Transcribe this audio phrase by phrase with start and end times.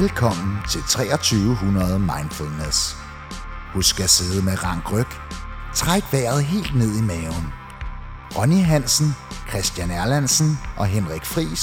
[0.00, 2.78] Velkommen til 2300 Mindfulness.
[3.74, 5.10] Husk at sidde med rank ryg.
[5.74, 7.46] Træk vejret helt ned i maven.
[8.36, 9.08] Ronny Hansen,
[9.50, 10.50] Christian Erlandsen
[10.80, 11.62] og Henrik Fris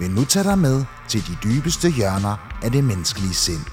[0.00, 0.78] vil nu tage dig med
[1.08, 2.34] til de dybeste hjørner
[2.64, 3.64] af det menneskelige sind.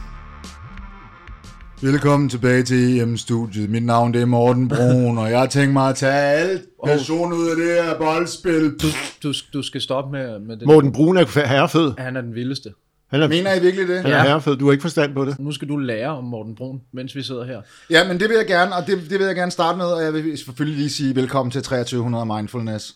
[1.82, 3.70] Velkommen tilbage til EM-studiet.
[3.70, 7.34] Mit navn det er Morten Brun, og jeg har tænkt mig at tage alt passion
[7.34, 8.64] ud af det her boldspil.
[8.82, 8.88] Du,
[9.24, 10.68] du, du skal stoppe med, med det.
[10.68, 11.94] Morten Brun er herrefed.
[11.98, 12.70] Han er den vildeste.
[13.16, 13.98] Han er, Mener I virkelig det?
[13.98, 14.24] er Ja.
[14.24, 14.56] herrefed.
[14.58, 15.40] Du har ikke forstand på det.
[15.40, 17.62] Nu skal du lære om Morten Brun, mens vi sidder her.
[17.90, 20.04] Ja, men det vil jeg gerne, og det, det vil jeg gerne starte med, og
[20.04, 22.96] jeg vil selvfølgelig lige sige velkommen til 2300 Mindfulness.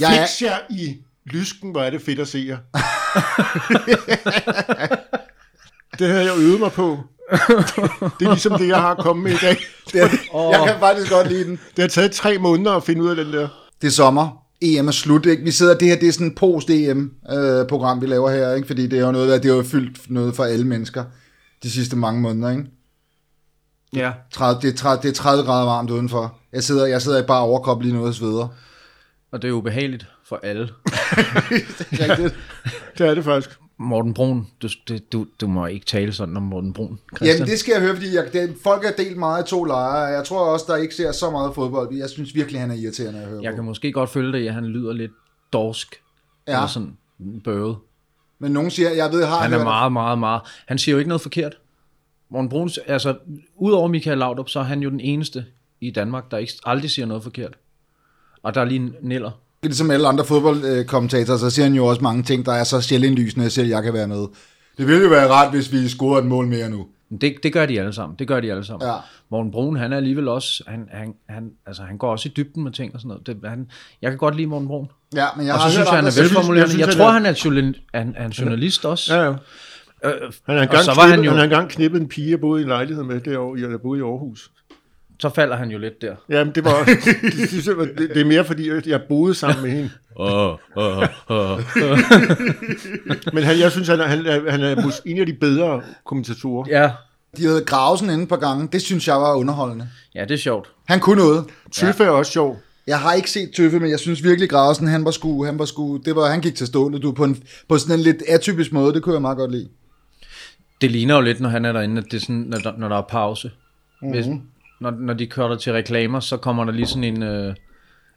[0.00, 2.58] Jeg er, Fix jer i lysken, hvor er det fedt at se jer.
[5.98, 6.98] det havde jeg øvet mig på.
[7.30, 9.56] Det er ligesom det, jeg har kommet med i dag.
[9.92, 10.08] det er,
[10.50, 11.52] jeg kan faktisk godt lide den.
[11.76, 13.48] Det har taget tre måneder at finde ud af den der.
[13.80, 14.43] Det er sommer.
[14.60, 15.42] EM er slut, ikke?
[15.42, 18.66] Vi sidder, det her, det er sådan et post-EM-program, vi laver her, ikke?
[18.66, 21.04] Fordi det er jo noget, der, det er jo fyldt noget for alle mennesker
[21.62, 22.64] de sidste mange måneder, ikke?
[23.96, 24.12] Ja.
[24.32, 26.38] 30, det, er 30, det er 30 grader varmt udenfor.
[26.52, 28.48] Jeg sidder, jeg sidder i bare overkrop lige nu og sveder.
[29.32, 30.62] Og det er ubehageligt for alle.
[31.92, 32.34] Rigtigt.
[32.98, 33.58] Det er det faktisk.
[33.84, 34.68] Morten Brun, du,
[35.12, 37.36] du, du må ikke tale sådan om Morten Brun, Christian.
[37.36, 39.98] Jamen, det skal jeg høre, fordi jeg, det, folk er delt meget i to lejre.
[39.98, 41.94] Jeg tror også, der ikke ser så meget fodbold.
[41.96, 43.56] Jeg synes virkelig, han er irriterende at høre Jeg på.
[43.56, 45.12] kan måske godt følge det, at han lyder lidt
[45.52, 46.00] dorsk.
[46.46, 46.52] Ja.
[46.52, 46.96] Eller sådan
[47.44, 47.76] bøvet.
[48.38, 50.40] Men nogen siger, jeg ved, har Han er meget, meget, meget...
[50.66, 51.58] Han siger jo ikke noget forkert.
[52.28, 53.16] Morten Brun, altså,
[53.56, 55.44] udover Michael Laudrup, så er han jo den eneste
[55.80, 57.54] i Danmark, der ikke, aldrig siger noget forkert.
[58.42, 59.30] Og der er lige Niller.
[59.64, 63.46] Ligesom alle andre fodboldkommentatorer, så siger han jo også mange ting, der er så sjælindlysende,
[63.46, 64.26] at selv jeg kan være med.
[64.78, 66.86] Det ville jo være rart, hvis vi scorede et mål mere nu.
[67.20, 68.16] Det, det gør de alle sammen.
[68.18, 68.88] Det gør de alle sammen.
[68.88, 68.94] Ja.
[69.30, 72.62] Morten Brun, han er alligevel også, han, han, han, altså, han går også i dybden
[72.64, 73.26] med ting og sådan noget.
[73.26, 73.66] Det, han,
[74.02, 74.86] jeg kan godt lide Morten Brun.
[75.14, 76.60] Ja, men jeg Og har så synes hørt jeg, han er velformulerende.
[76.60, 79.14] jeg synes, Jeg han tror, er- han er, journal, han en journalist også.
[79.14, 79.28] Ja, ja.
[79.30, 79.34] Øh,
[80.46, 82.62] Han har engang, han knippet, jo- han har engang knippet en pige, jeg boede i
[82.62, 84.50] en lejlighed med, derovre, jeg boede i Aarhus.
[85.20, 86.14] Så falder han jo lidt der.
[86.28, 89.62] Jamen, det var det, synes jeg, var- det, det er mere fordi, jeg boede sammen
[89.62, 89.90] med hende.
[90.16, 91.60] Oh, oh, oh.
[93.32, 96.64] Men han, jeg synes, han er, han er, han er en af de bedre kommentatorer.
[96.68, 96.90] Ja.
[97.36, 98.66] De havde Grausen inde på gangen.
[98.66, 99.88] Det synes jeg var underholdende.
[100.14, 100.68] ja, det er sjovt.
[100.88, 101.44] Han kunne noget.
[101.72, 102.60] Tøffe er også sjov.
[102.86, 105.64] Jeg har ikke set Tøffe, men jeg synes virkelig, Grausen, han var sgu, han var
[105.64, 108.72] sgu, det var, han gik til stående, du, på, en, på sådan en lidt atypisk
[108.72, 109.68] måde, det kunne jeg meget godt lide.
[110.80, 112.88] Det ligner jo lidt, når han er derinde, at det er sådan, når der, når
[112.88, 113.50] der er pause.
[114.02, 114.14] Mm-hmm.
[114.14, 114.26] Hvis,
[114.80, 117.54] når, når de kører der til reklamer, så kommer der lige sådan en, øh,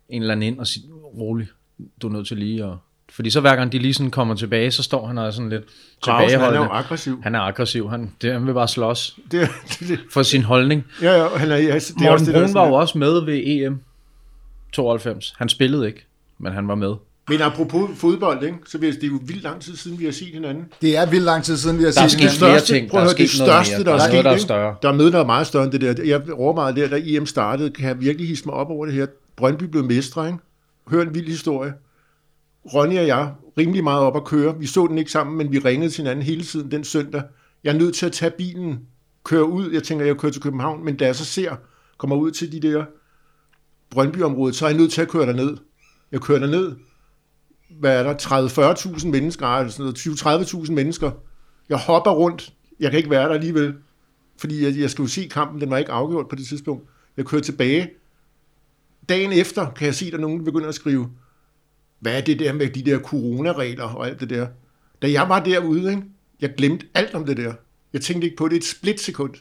[0.09, 1.47] en eller anden ind og siger, rolig,
[2.01, 2.73] du er nødt til lige at...
[3.11, 5.49] Fordi så hver gang de lige sådan kommer tilbage, så står han og er sådan
[5.49, 5.63] lidt
[6.01, 6.65] Grausen, han er tilbageholdende.
[6.65, 7.21] jo aggressiv.
[7.23, 7.89] Han er aggressiv.
[7.89, 10.85] Han, det, han vil bare slås Det, det, det, for sin holdning.
[11.01, 13.25] ja, ja, han er, ja, det er også Morten det, Brun var jo også med
[13.25, 13.81] ved EM
[14.73, 15.33] 92.
[15.37, 16.05] Han spillede ikke,
[16.37, 16.93] men han var med.
[17.29, 18.57] Men apropos fodbold, ikke?
[18.65, 20.65] så det er jo vildt lang tid siden, vi har set hinanden.
[20.81, 22.37] Det er vildt lang tid siden, vi har Der er set sket hinanden.
[22.39, 22.89] flere største- ting.
[22.89, 24.31] prøv Der at er høre, det sket største, der er der er sket, noget, der
[24.31, 24.75] er større.
[24.81, 26.03] Der er noget, der er meget større end det der.
[26.03, 29.05] Jeg overvejede der, da EM startede, kan jeg virkelig hisse mig op over det her.
[29.35, 30.39] Brøndby blev mestre, ikke?
[30.87, 31.73] Hør en vild historie.
[32.73, 34.59] Ronny og jeg, rimelig meget op at køre.
[34.59, 37.21] Vi så den ikke sammen, men vi ringede til hinanden hele tiden den søndag.
[37.63, 38.79] Jeg er nødt til at tage bilen,
[39.23, 39.71] køre ud.
[39.71, 41.55] Jeg tænker, jeg kører til København, men da jeg så ser,
[41.97, 42.85] kommer ud til de der
[43.91, 45.57] Brøndby-området, så er jeg nødt til at køre derned.
[46.11, 46.71] Jeg kører derned.
[47.69, 48.13] Hvad er der?
[48.97, 49.93] 30-40.000 mennesker, eller sådan
[50.25, 51.11] noget, 20-30.000 mennesker.
[51.69, 52.53] Jeg hopper rundt.
[52.79, 53.75] Jeg kan ikke være der alligevel,
[54.37, 55.61] fordi jeg, jeg skal jo se kampen.
[55.61, 56.89] Den var ikke afgjort på det tidspunkt.
[57.17, 57.89] Jeg kører tilbage.
[59.09, 61.09] Dagen efter kan jeg se, at der nogen, der begynder at skrive,
[61.99, 64.47] hvad er det der med de der coronaregler og alt det der.
[65.01, 66.03] Da jeg var derude, ikke?
[66.41, 67.53] jeg glemte alt om det der.
[67.93, 69.33] Jeg tænkte ikke på det et splitsekund.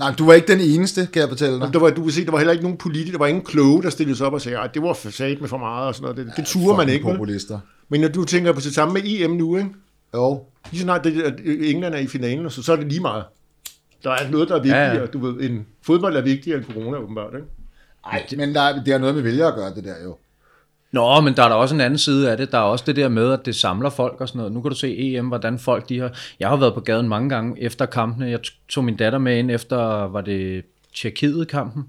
[0.00, 1.72] Nej, du var ikke den eneste, kan jeg fortælle dig.
[1.72, 3.82] Der var, du kan se, der var heller ikke nogen politikere, der var ingen kloge,
[3.82, 5.94] der stillede sig op og sagde, at det var for sat med for meget og
[5.94, 6.16] sådan noget.
[6.26, 7.06] Det, det turer man ikke.
[7.06, 7.14] Vel?
[7.14, 7.58] Populister.
[7.88, 9.68] Men når du tænker på det samme med EM nu, ikke?
[10.14, 10.42] Jo.
[10.70, 13.24] lige så snart det, at England er i finalen, så, så er det lige meget.
[14.04, 14.80] Der er noget, der er vigtigere.
[14.80, 15.06] Ja, Ja, ja.
[15.06, 17.34] Du ved, en fodbold er vigtigere end corona, åbenbart.
[17.34, 17.46] Ikke?
[18.06, 20.16] Ej, men der, er- det har noget med vælger at gøre, det der jo.
[20.92, 22.52] Nå, men der er der også en anden side af det.
[22.52, 24.52] Der er også det der med, at det samler folk og sådan noget.
[24.52, 26.10] Nu kan du se EM, hvordan folk de har...
[26.40, 28.26] Jeg har været på gaden mange gange efter kampene.
[28.26, 29.76] Jeg tog min datter med ind efter,
[30.08, 30.64] var det
[30.96, 31.84] Tjekkiet-kampen.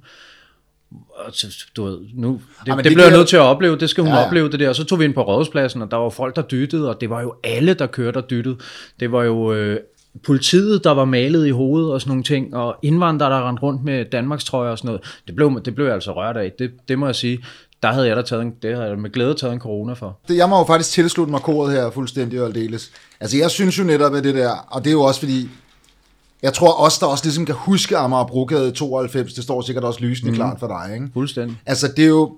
[1.75, 3.77] Du ved, nu, det, ja, det, det det bliver jeg nødt til at opleve.
[3.77, 4.19] Det skal hun ja.
[4.19, 4.25] ja.
[4.25, 4.69] opleve det der.
[4.69, 7.09] Og så tog vi ind på rådhuspladsen, og der var folk, der dyttede, og det
[7.09, 8.57] var jo alle, der kørte og dyttede.
[8.99, 9.79] Det var jo øh,
[10.23, 13.83] politiet, der var malet i hovedet og sådan nogle ting, og indvandrere, der rendte rundt
[13.83, 15.01] med Danmarks trøjer og sådan noget.
[15.27, 16.51] Det blev, det blev jeg altså rørt af.
[16.59, 17.39] Det, det må jeg sige.
[17.83, 20.19] Der havde jeg da taget en, det havde jeg med glæde taget en corona for.
[20.27, 22.91] Det, jeg må jo faktisk tilslutte mig koret her fuldstændig og aldeles.
[23.19, 25.49] Altså, jeg synes jo netop, at det der, og det er jo også fordi,
[26.41, 29.99] jeg tror også, der også ligesom kan huske Amager Brogade 92, det står sikkert også
[29.99, 30.35] lysende mm.
[30.35, 31.07] klart for dig, ikke?
[31.13, 31.61] Fuldstændig.
[31.65, 32.37] Altså, det er jo,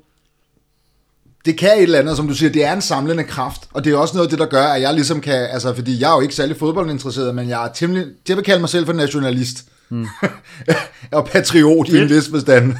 [1.45, 3.93] det kan et eller andet, som du siger, det er en samlende kraft, og det
[3.93, 6.15] er også noget af det, der gør, at jeg ligesom kan, altså fordi jeg er
[6.15, 9.65] jo ikke særlig fodboldinteresseret, men jeg er temmelig, jeg vil kalde mig selv for nationalist.
[9.89, 10.07] Mm.
[11.11, 12.75] og patriot i en vis forstand.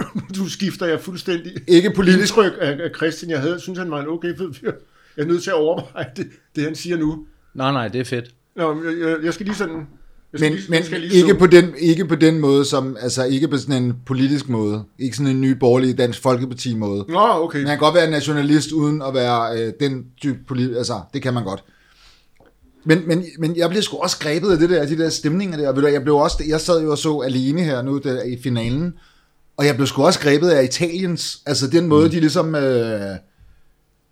[0.36, 2.18] Du skifter jeg fuldstændig Ikke politisk.
[2.36, 3.30] indtryk af, af Christian.
[3.30, 4.72] Jeg havde, synes, han var en okay fed fyr.
[5.16, 6.26] Jeg er nødt til at overveje det,
[6.56, 7.18] det han siger nu.
[7.54, 8.24] Nej, nej, det er fedt.
[8.56, 9.86] Nå, jeg, jeg, jeg skal lige sådan...
[10.32, 12.38] Jeg skal Men, lige, men jeg skal lige ikke, så- på den, ikke på den
[12.38, 14.82] måde, som, altså ikke på sådan en politisk måde.
[14.98, 17.04] Ikke sådan en ny borgerlig dansk folkeparti måde.
[17.08, 17.58] Nå, okay.
[17.58, 21.34] Man kan godt være nationalist uden at være øh, den type politisk, altså det kan
[21.34, 21.64] man godt.
[22.84, 25.88] Men, men, men jeg blev sgu også grebet af det der, de der stemninger der.
[25.88, 28.92] Jeg, blev også, jeg sad jo og så alene her nu der, i finalen,
[29.60, 32.10] og jeg blev sgu også grebet af Italiens, altså den måde, mm.
[32.10, 33.16] de ligesom, øh,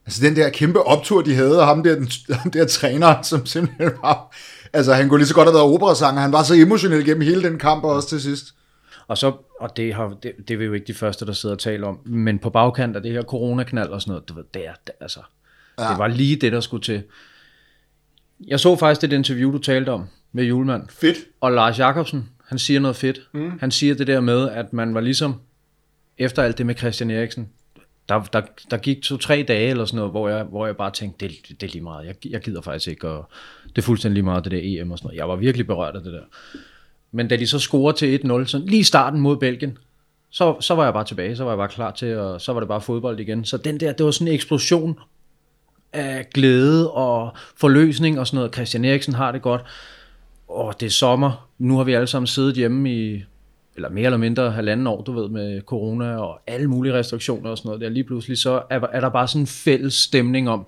[0.06, 2.08] altså den der kæmpe optur, de havde, og ham der, den,
[2.42, 4.36] ham der træner, som simpelthen var,
[4.72, 7.42] altså han kunne lige så godt have været operasanger, han var så emotionel gennem hele
[7.42, 8.54] den kamp, og også til sidst.
[9.06, 11.54] Og så, og det, har, det, det er vi jo ikke de første, der sidder
[11.54, 14.44] og taler om, men på bagkant af det her coronaknald og sådan noget, du ved,
[14.54, 15.20] det, er, det, altså,
[15.78, 15.88] ja.
[15.88, 17.02] det var lige det, der skulle til.
[18.46, 21.18] Jeg så faktisk det interview, du talte om med Julemand, Fedt.
[21.40, 23.20] og Lars Jakobsen, han siger noget fedt.
[23.32, 23.58] Mm.
[23.60, 25.40] Han siger det der med, at man var ligesom,
[26.18, 27.48] efter alt det med Christian Eriksen,
[28.08, 31.28] der, der, der gik to-tre dage eller sådan noget, hvor jeg, hvor jeg bare tænkte,
[31.28, 32.06] det, det er lige meget.
[32.06, 33.28] Jeg, jeg gider faktisk ikke, og
[33.68, 35.18] det er fuldstændig lige meget, det der EM og sådan noget.
[35.18, 36.22] Jeg var virkelig berørt af det der.
[37.12, 39.78] Men da de så scorer til 1-0, sådan lige starten mod Belgien,
[40.30, 42.60] så, så var jeg bare tilbage, så var jeg bare klar til, og så var
[42.60, 43.44] det bare fodbold igen.
[43.44, 44.98] Så den der, det var sådan en eksplosion
[45.92, 48.54] af glæde og forløsning og sådan noget.
[48.54, 49.62] Christian Eriksen har det godt
[50.48, 51.48] åh, det er sommer.
[51.58, 53.24] Nu har vi alle sammen siddet hjemme i,
[53.76, 57.58] eller mere eller mindre halvanden år, du ved, med corona og alle mulige restriktioner og
[57.58, 57.80] sådan noget.
[57.80, 60.66] Der lige pludselig så er, er der bare sådan en fælles stemning om,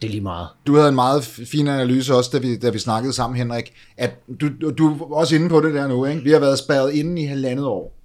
[0.00, 0.48] det er lige meget.
[0.66, 4.18] Du havde en meget fin analyse også, da vi, da vi snakkede sammen, Henrik, at
[4.40, 6.22] du, du, du er også inde på det der nu, ikke?
[6.22, 7.98] Vi har været spærret inde i halvandet år.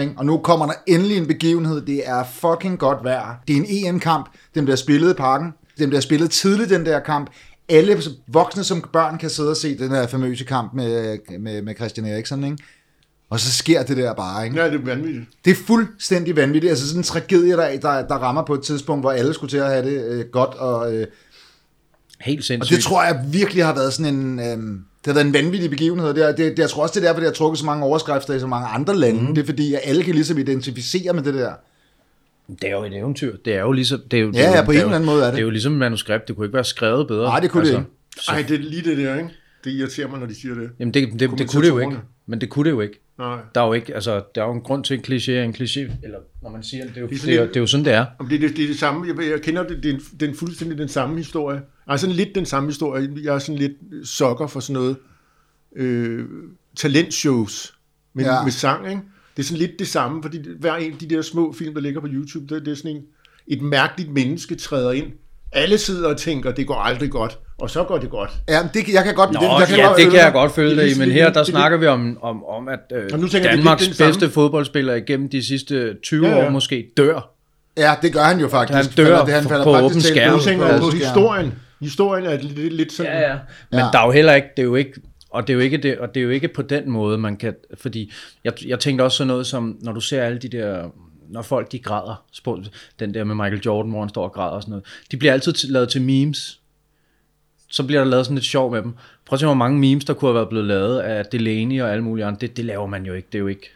[0.00, 0.14] Ikke?
[0.16, 1.80] Og nu kommer der endelig en begivenhed.
[1.80, 3.42] Det er fucking godt vejr.
[3.48, 4.28] Det er en EM-kamp.
[4.54, 5.54] Den bliver spillet i parken.
[5.78, 7.30] Den bliver spillet tidligt, den der kamp.
[7.68, 11.74] Alle voksne som børn kan sidde og se den her famøse kamp med, med, med
[11.74, 12.44] Christian Eriksen.
[12.44, 12.56] Ikke?
[13.30, 14.44] Og så sker det der bare.
[14.44, 14.60] Ikke?
[14.60, 15.24] Ja, det er vanvittigt.
[15.44, 16.70] Det er fuldstændig vanvittigt.
[16.70, 19.56] Altså sådan en tragedie, der, der, der rammer på et tidspunkt, hvor alle skulle til
[19.56, 20.54] at have det øh, godt.
[20.54, 21.06] Og, øh,
[22.20, 22.76] Helt og sindssygt.
[22.76, 24.40] det tror jeg virkelig har været sådan en...
[24.40, 26.14] Øhm, det har været en vanvittig begivenhed.
[26.14, 27.84] Det, er, det, det, jeg tror også, det er derfor, det har trukket så mange
[27.84, 29.20] overskrifter i så mange andre lande.
[29.20, 29.34] Mm.
[29.34, 31.52] Det er fordi, at alle kan ligesom identificere med det der.
[32.48, 33.36] Det er jo et eventyr.
[33.44, 34.00] Det er jo ligesom...
[34.10, 35.20] Det er jo, det Ja, er jo, ja, på det en er eller anden måde
[35.22, 35.32] er det.
[35.32, 36.28] Det er jo ligesom et manuskript.
[36.28, 37.24] Det kunne ikke være skrevet bedre.
[37.24, 37.84] Nej, det kunne det ikke.
[38.28, 39.28] Ej, det er lige det der, ikke?
[39.64, 40.70] Det irriterer mig, når de siger det.
[40.78, 41.96] Jamen, det, det, det, kunne det jo ikke.
[42.26, 43.00] Men det kunne det jo ikke.
[43.18, 43.38] Nej.
[43.54, 45.80] Der er jo ikke, altså, der er jo en grund til en kliché, en kliché,
[46.04, 47.56] eller når man siger, det er jo, Det er det sådan er, jo- lidt- det
[47.56, 48.06] er jo sådan, det er.
[48.18, 49.06] Om det, det, det er det samme.
[49.08, 51.60] Jeg, jeg kender det, det er, en, det er en fuldstændig den samme historie.
[51.86, 53.08] Altså sådan lidt den samme historie.
[53.22, 53.72] Jeg er sådan lidt
[54.08, 54.96] sokker for sådan noget
[55.76, 56.24] øh,
[56.76, 57.74] talentshows
[58.14, 58.42] med, ja.
[58.42, 59.02] med sang, ikke?
[59.36, 61.80] Det er sådan lidt det samme, fordi hver en af de der små film, der
[61.80, 63.02] ligger på YouTube, det, det er sådan en,
[63.46, 65.06] et mærkeligt menneske træder ind.
[65.52, 68.30] Alle sidder og tænker, det går aldrig godt, og så går det godt.
[68.48, 69.32] Ja, men det, jeg kan godt...
[69.32, 70.98] Nå, det, jeg kan ja, godt det følge kan jeg godt følge Det dig i,
[70.98, 73.56] men her det der er snakker vi om, om, om at øh, nu tænker jeg,
[73.58, 76.46] det Danmarks lidt den samme- bedste fodboldspiller igennem de sidste 20 Ja, ja.
[76.46, 77.30] år måske dør.
[77.76, 78.76] Ja, det gør han jo faktisk.
[78.76, 80.32] Han dør Falder- han falder på åben skærm.
[80.32, 81.52] Nu tænker på historien.
[81.80, 83.12] Historien er lidt, lidt sådan...
[83.12, 83.34] Ja, ja.
[83.70, 83.86] Men Ja.
[83.92, 84.92] der er jo heller ikke, det er jo ikke,
[85.34, 87.36] og det er jo ikke, det, og det er jo ikke på den måde, man
[87.36, 88.12] kan, fordi
[88.44, 90.90] jeg, jeg tænkte også sådan noget som, når du ser alle de der,
[91.28, 92.24] når folk de græder,
[92.98, 95.32] den der med Michael Jordan, hvor han står og græder og sådan noget, de bliver
[95.32, 96.60] altid lavet til memes.
[97.70, 98.92] Så bliver der lavet sådan lidt sjov med dem.
[99.26, 101.92] Prøv at se, hvor mange memes, der kunne have været blevet lavet af Delaney og
[101.92, 102.38] alle mulige andre.
[102.40, 103.28] Det, det laver man jo ikke.
[103.32, 103.70] Det er jo ikke...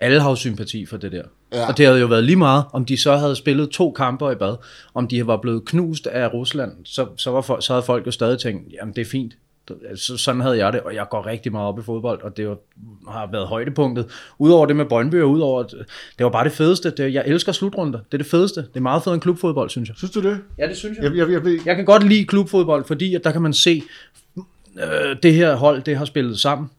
[0.00, 1.22] Alle har jo sympati for det der.
[1.52, 1.68] Ja.
[1.68, 4.34] Og det havde jo været lige meget, om de så havde spillet to kamper i
[4.34, 4.56] bad,
[4.94, 8.10] om de var blevet knust af Rusland, så, så, var folk, så havde folk jo
[8.10, 9.34] stadig tænkt, jamen det er fint.
[9.96, 12.48] Så, sådan havde jeg det, og jeg går rigtig meget op i fodbold, og det
[12.48, 12.56] var,
[13.10, 14.06] har været højdepunktet.
[14.38, 15.70] Udover det med Brøndby, og udover, at
[16.18, 16.90] det var bare det fedeste.
[16.90, 17.98] Det, jeg elsker slutrunder.
[17.98, 18.60] Det er det fedeste.
[18.60, 19.96] Det er meget federe end klubfodbold, synes jeg.
[19.96, 20.40] Synes du det?
[20.58, 21.04] Ja, det synes jeg.
[21.04, 23.82] Jeg, jeg, jeg ved, Jeg kan godt lide klubfodbold, fordi at der kan man se,
[24.78, 26.70] øh, det her hold, det har spillet sammen.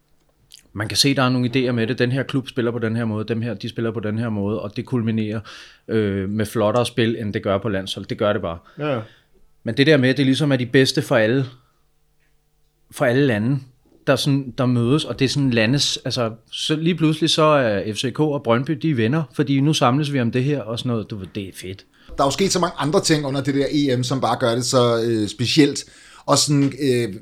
[0.74, 2.00] Man kan se, der er nogle idéer med det.
[2.00, 4.30] Den her klub spiller på den her måde, dem her, de spiller på den her
[4.30, 5.40] måde, og det kulminerer
[5.88, 8.06] øh, med flottere spil, end det gør på landshold.
[8.06, 8.58] Det gør det bare.
[8.80, 9.00] ja.
[9.64, 11.46] Men det der med, at det ligesom er de bedste for alle,
[12.96, 13.60] for alle lande,
[14.08, 17.94] der, sådan, der mødes, og det er sådan landes, altså så lige pludselig så er
[17.94, 20.90] FCK og Brøndby, de er venner, fordi nu samles vi om det her og sådan
[20.90, 21.86] noget, du ved, det er fedt.
[22.18, 24.56] Der er jo sket så mange andre ting under det der EM, som bare gør
[24.56, 25.86] det så øh, specielt.
[26.26, 27.14] Og sådan øh,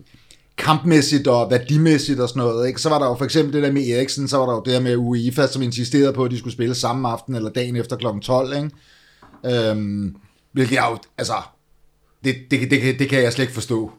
[0.57, 2.67] kampmæssigt og værdimæssigt og sådan noget.
[2.67, 2.81] Ikke?
[2.81, 4.73] Så var der jo for eksempel det der med Eriksen, så var der jo det
[4.73, 7.95] der med UEFA, som insisterede på, at de skulle spille samme aften eller dagen efter
[7.95, 8.05] kl.
[8.21, 8.53] 12.
[8.55, 9.69] Ikke?
[9.69, 10.15] Øhm,
[10.51, 11.33] hvilket jeg jo, altså,
[12.23, 13.91] det, det, det, det, kan jeg slet ikke forstå.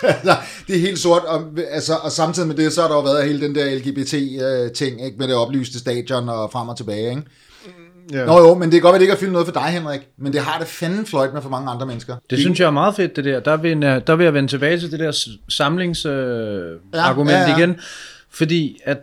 [0.66, 3.24] Det er helt sort, og, altså, og samtidig med det, så har der jo været
[3.24, 5.16] hele den der LGBT-ting, ikke?
[5.18, 7.10] med det oplyste stadion og frem og tilbage.
[7.10, 7.22] Ikke?
[8.12, 8.24] Ja.
[8.24, 10.00] Nå jo, men det kan godt være, det ikke har fyldt noget for dig, Henrik,
[10.18, 12.16] men det har det fanden fløjt med for mange andre mennesker.
[12.30, 13.40] Det synes jeg er meget fedt, det der.
[13.40, 17.38] Der vil, jeg, der vil jeg vende tilbage til det der samlingsargument øh, Ja, argument
[17.38, 17.56] ja, ja.
[17.56, 17.76] igen.
[18.30, 18.98] Fordi at,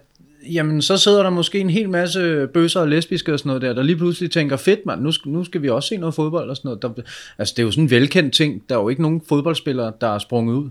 [0.51, 3.73] jamen, så sidder der måske en hel masse bøsser og lesbiske og sådan noget der,
[3.73, 6.49] der lige pludselig tænker, fedt mand, nu, skal- nu skal vi også se noget fodbold
[6.49, 6.81] og sådan noget.
[6.81, 7.03] Der,
[7.37, 8.63] altså, det er jo sådan en velkendt ting.
[8.69, 10.69] Der er jo ikke nogen fodboldspillere, der er sprunget ud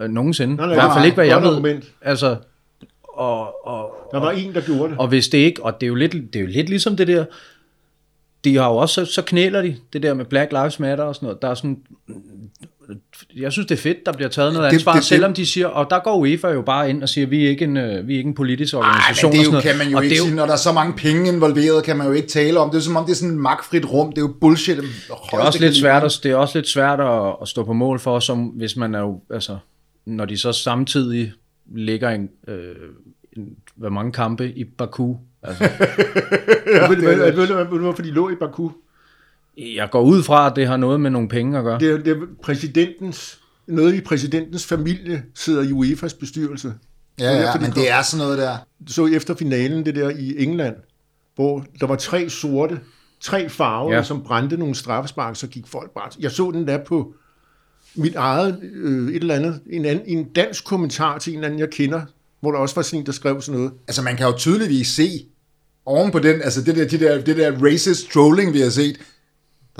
[0.00, 0.56] øh, nogensinde.
[0.56, 1.48] Nej, nej, I hvert fald ikke, hvad jeg ved.
[1.48, 1.92] argument.
[2.02, 2.36] Altså,
[3.02, 4.98] og, og, Der var en, der gjorde det.
[4.98, 7.06] og hvis det ikke, og det er jo lidt, det er jo lidt ligesom det
[7.08, 7.24] der,
[8.44, 11.14] de har jo også, så, så knæler de det der med Black Lives Matter og
[11.14, 11.42] sådan noget.
[11.42, 11.78] Der er sådan,
[13.36, 15.34] jeg synes det er fedt, der bliver taget noget Det- ansvar, det- det, det- selvom
[15.34, 17.76] de siger, og der går UEFA jo bare ind og siger, vi er ikke en,
[17.76, 19.30] øh, vi er ikke en politisk Ej, organisation.
[19.30, 20.56] men det og jo, sådan kan man jo og ikke det sige, når der er
[20.56, 22.70] så mange penge involveret, kan man jo ikke tale om.
[22.70, 24.08] Det er som om, det er sådan et magtfrit rum.
[24.08, 24.76] Det er jo bullshit.
[24.76, 24.84] Det
[25.32, 27.98] er også lidt svært, at, det er også lidt svært at, at stå på mål
[27.98, 29.56] for, som hvis man er jo, altså,
[30.06, 31.32] når de så samtidig
[31.74, 32.74] ligger en, øh,
[33.36, 33.44] en,
[33.76, 35.14] hvor mange kampe i Baku.
[35.42, 35.68] Altså, Ja,
[36.88, 38.68] ved, du hvad- ved, du, hvad- ved du, hvorfor de lå i Baku?
[39.76, 41.78] Jeg går ud fra, at det har noget med nogle penge at gøre.
[41.80, 46.74] Det er, det er præsidentens, noget i præsidentens familie sidder i UEFA's bestyrelse.
[47.20, 48.56] Ja, ja, de men kom- det er sådan noget der.
[48.86, 50.74] så efter finalen, det der i England,
[51.34, 52.80] hvor der var tre sorte,
[53.20, 54.02] tre farver, Ja.
[54.02, 56.10] som brændte nogle straffespark, så gik folk bare...
[56.20, 57.14] Jeg så den der på
[57.94, 61.60] mit eget, øh, et eller andet, en, anden, en dansk kommentar til en eller anden,
[61.60, 62.00] jeg kender,
[62.40, 63.72] hvor der også var sådan en, der skrev sådan noget.
[63.88, 65.26] Altså, man kan jo tydeligvis se
[65.86, 68.96] oven på den, altså det der, det der, det der racist trolling, vi har set.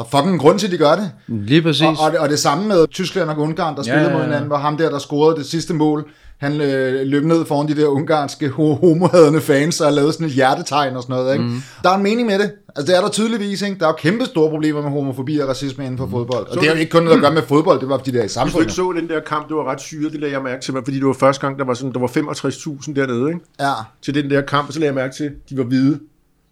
[0.01, 1.11] Der er fucking en grund til, at de gør det.
[1.29, 1.83] Lige præcis.
[1.83, 4.17] Og, og, det, og det samme med Tyskland og Ungarn, der spillede ja, ja.
[4.17, 7.69] mod hinanden, hvor ham der, der scorede det sidste mål, han øh, løb ned foran
[7.69, 11.33] de der ungarske ho- homohadende fans og lavede sådan et hjertetegn og sådan noget.
[11.33, 11.45] Ikke?
[11.45, 11.63] Mm.
[11.83, 12.53] Der er en mening med det.
[12.77, 13.63] Altså det er der tydeligvis.
[13.63, 13.79] Ikke?
[13.79, 16.11] Der er jo kæmpe store problemer med homofobi og racisme inden for mm.
[16.13, 16.47] fodbold.
[16.47, 18.11] Og Så- det er jo ikke kun noget at gøre med fodbold, det var fordi
[18.11, 18.73] det er i Hvis du ikke samfundet.
[18.73, 21.07] så den der kamp, det var ret syret, det lagde jeg mærke til, fordi det
[21.07, 23.41] var første gang, der var, sådan, der var 65.000 dernede, ikke?
[23.61, 25.99] Ja, til den der kamp, og så lagde jeg mærke til, at de var hvide.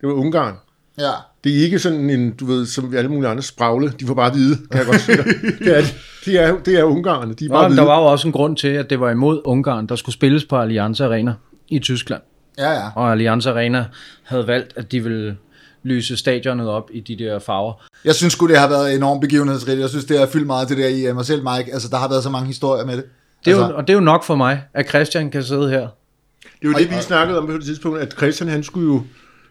[0.00, 0.55] Det var Ungarn.
[0.99, 1.12] Ja.
[1.45, 3.93] Det er ikke sådan en, du ved, som alle mulige andre spragle.
[4.00, 5.17] De var bare hvide, kan jeg godt sige.
[5.64, 5.83] Det er,
[6.25, 7.35] det er, det er Ungarerne.
[7.35, 7.81] De er Nå, bare hvide.
[7.81, 10.45] der var jo også en grund til, at det var imod Ungarn, der skulle spilles
[10.45, 11.35] på Allianz Arena
[11.69, 12.23] i Tyskland.
[12.59, 12.88] Ja, ja.
[12.95, 13.85] Og Allianz Arena
[14.23, 15.37] havde valgt, at de ville
[15.83, 17.73] lyse stadionet op i de der farver.
[18.05, 19.81] Jeg synes sgu, det har været enormt begivenhedsrigt.
[19.81, 21.73] Jeg synes, det har fyldt meget det der i mig selv, Mike.
[21.73, 23.05] Altså, der har været så mange historier med det.
[23.45, 25.71] Det er altså, jo, og det er jo nok for mig, at Christian kan sidde
[25.71, 25.81] her.
[25.81, 25.88] Det
[26.62, 29.02] er jo det, vi snakkede om på et tidspunkt, at Christian, han skulle jo...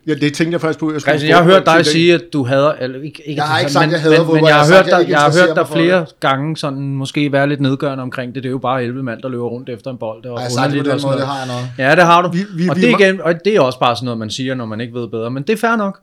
[0.08, 0.92] Ja, det tænkte jeg faktisk på.
[0.94, 2.72] Jeg, Christian, jeg har hørt dig sige, at du hader...
[2.72, 4.38] Eller, ikke, ikke, Jeg har ikke sagt, men, jeg hader men, fodbold.
[4.42, 7.50] men jeg Jeg har hørt dig, jeg har hørt dig flere gange sådan måske være
[7.50, 8.44] lidt nedgørende omkring det.
[8.44, 10.24] Det er jo bare 11 mand, der løber rundt efter en bold.
[10.24, 11.40] Det var Har jeg sagt det på den sådan måde, det noget.
[11.48, 11.90] har jeg noget.
[11.90, 12.30] Ja, det har du.
[12.32, 14.56] Vi- vi- og, vi det igen, og det er også bare sådan noget, man siger,
[14.56, 15.32] når man ikke ved bedre.
[15.32, 16.00] Men det er fair nok.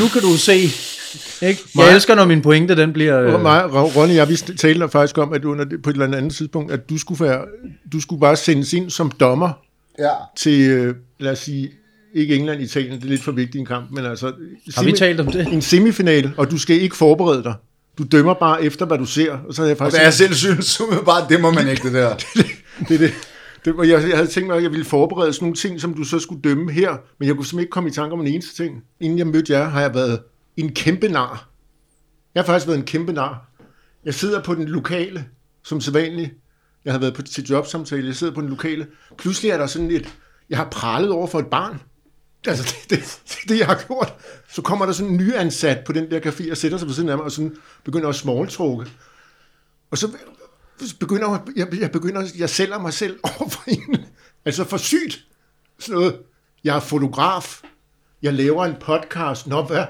[0.00, 0.52] Nu kan du se.
[1.46, 1.60] Ikke?
[1.78, 3.20] Jeg elsker, når min pointe den bliver...
[3.20, 5.94] Øh, mig, Ro- Ronny og jeg, vi talte faktisk om, at under, det- på et
[5.94, 7.40] eller andet tidspunkt, at du skulle, være,
[7.92, 9.50] du skulle bare sendes ind som dommer
[9.98, 10.08] Ja.
[10.36, 11.68] til, øh, lad os sige,
[12.20, 14.32] ikke England, Italien, det er lidt for vigtigt i en kamp, men altså...
[14.76, 15.46] har vi talt om det?
[15.52, 17.54] En semifinal, og du skal ikke forberede dig.
[17.98, 19.32] Du dømmer bare efter, hvad du ser.
[19.32, 19.96] Og så havde jeg Og faktisk...
[19.98, 22.16] hvad jeg selv synes, bare det må man ikke, det der.
[22.88, 23.12] det, er det,
[23.64, 25.94] det, var- jeg, jeg havde tænkt mig, at jeg ville forberede sådan nogle ting, som
[25.94, 28.26] du så skulle dømme her, men jeg kunne simpelthen ikke komme i tanke om en
[28.26, 28.82] eneste ting.
[29.00, 30.20] Inden jeg mødte jer, har jeg været
[30.56, 31.48] en kæmpe nar.
[32.34, 33.50] Jeg har faktisk været en kæmpe nar.
[34.04, 35.24] Jeg sidder på den lokale,
[35.64, 36.30] som sædvanligt.
[36.84, 38.86] Jeg har været på, til jobsamtale, jeg sidder på den lokale.
[39.18, 40.08] Pludselig er der sådan et,
[40.50, 41.80] jeg har pralet over for et barn.
[42.46, 44.14] Altså, det, det, det, det jeg har gjort.
[44.52, 47.08] Så kommer der sådan en nyansat på den der café og sætter sig ved siden
[47.08, 48.90] af mig, og sådan begynder at smalltalke.
[49.90, 50.10] Og så
[51.00, 54.06] begynder jeg, jeg begynder, jeg sælger mig selv over for hende.
[54.44, 55.24] Altså for sygt.
[55.78, 56.20] Sådan noget.
[56.64, 57.62] Jeg er fotograf.
[58.22, 59.46] Jeg laver en podcast.
[59.46, 59.84] Nå, hvad?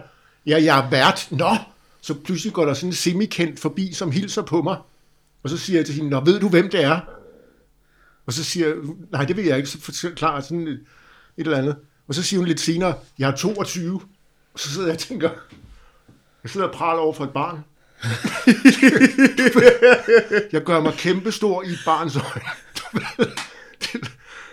[0.46, 1.28] Ja, jeg er vært.
[1.30, 1.56] Nå.
[2.00, 4.76] Så pludselig går der sådan en semikendt forbi, som hilser på mig.
[5.42, 7.00] Og så siger jeg til hende, Nå, ved du, hvem det er?
[8.26, 8.76] Og så siger jeg,
[9.10, 9.68] nej, det vil jeg ikke.
[9.68, 10.80] Så forklarer sådan et,
[11.36, 11.76] et eller andet.
[12.08, 14.00] Og så siger hun lidt senere, jeg er 22.
[14.54, 15.30] Og så sidder jeg og tænker,
[16.42, 17.64] jeg sidder og praler over for et barn.
[20.52, 22.44] jeg gør mig kæmpestor i et barns øjne.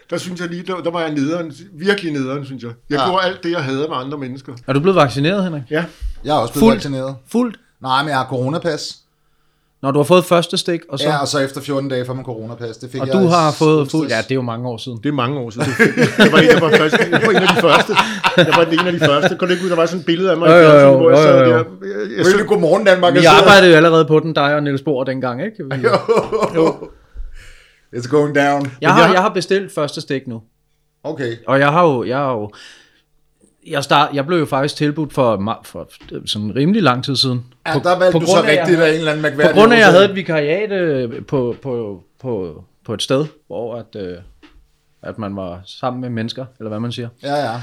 [0.09, 2.71] der synes jeg lige, der, der var jeg nederen, virkelig nederen, synes jeg.
[2.89, 3.09] Jeg ja.
[3.09, 4.53] gjorde alt det, jeg havde med andre mennesker.
[4.67, 5.63] Er du blevet vaccineret, Henrik?
[5.69, 5.85] Ja,
[6.23, 6.75] Jeg er også blevet Fuldt.
[6.75, 7.15] vaccineret.
[7.27, 7.59] Fuldt?
[7.81, 8.97] Nej, men jeg har coronapas.
[9.85, 11.05] Når du har fået første stik, og så...
[11.09, 12.77] Ja, og så efter 14 dage får man coronapas.
[12.77, 14.09] Det fik og jeg du har fået fuld...
[14.09, 14.97] Ja, det er jo mange år siden.
[15.03, 15.67] det er mange år siden.
[16.17, 17.93] Jeg var, en, jeg var, først, jeg var en af de første.
[18.37, 19.29] Jeg var en af de første.
[19.29, 20.97] Kan du ikke ud, der var sådan et billede af mig Jo, i jo, jo,
[20.97, 21.57] hvor jeg jo, sad jo, jo.
[21.57, 21.63] der.
[22.17, 23.13] Jeg, jeg, godmorgen, Danmark.
[23.13, 25.63] Vi arbejdede jo allerede på den, dig og Niels Bohr dengang, ikke?
[25.75, 25.85] Vi-
[27.97, 28.71] It's going down.
[28.81, 30.41] Jeg har, jeg- jeg har bestilt første stik nu.
[31.03, 31.31] Okay.
[31.47, 32.49] Og jeg har jo, jeg har jo,
[33.67, 35.89] jeg, start, jeg blev jo faktisk tilbudt for, for
[36.25, 37.45] sådan rimelig lang tid siden.
[37.67, 39.73] Ja, der valgte du så grund af, rigtigt af en eller anden På mærkværdig grund
[39.73, 43.95] af, at jeg havde et vikariat øh, på, på, på, på et sted, hvor at,
[43.95, 44.17] øh,
[45.01, 47.09] at man var sammen med mennesker, eller hvad man siger.
[47.23, 47.61] Ja, ja.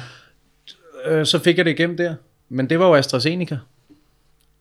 [1.06, 2.14] Øh, så fik jeg det igennem der.
[2.48, 3.58] Men det var jo AstraZeneca.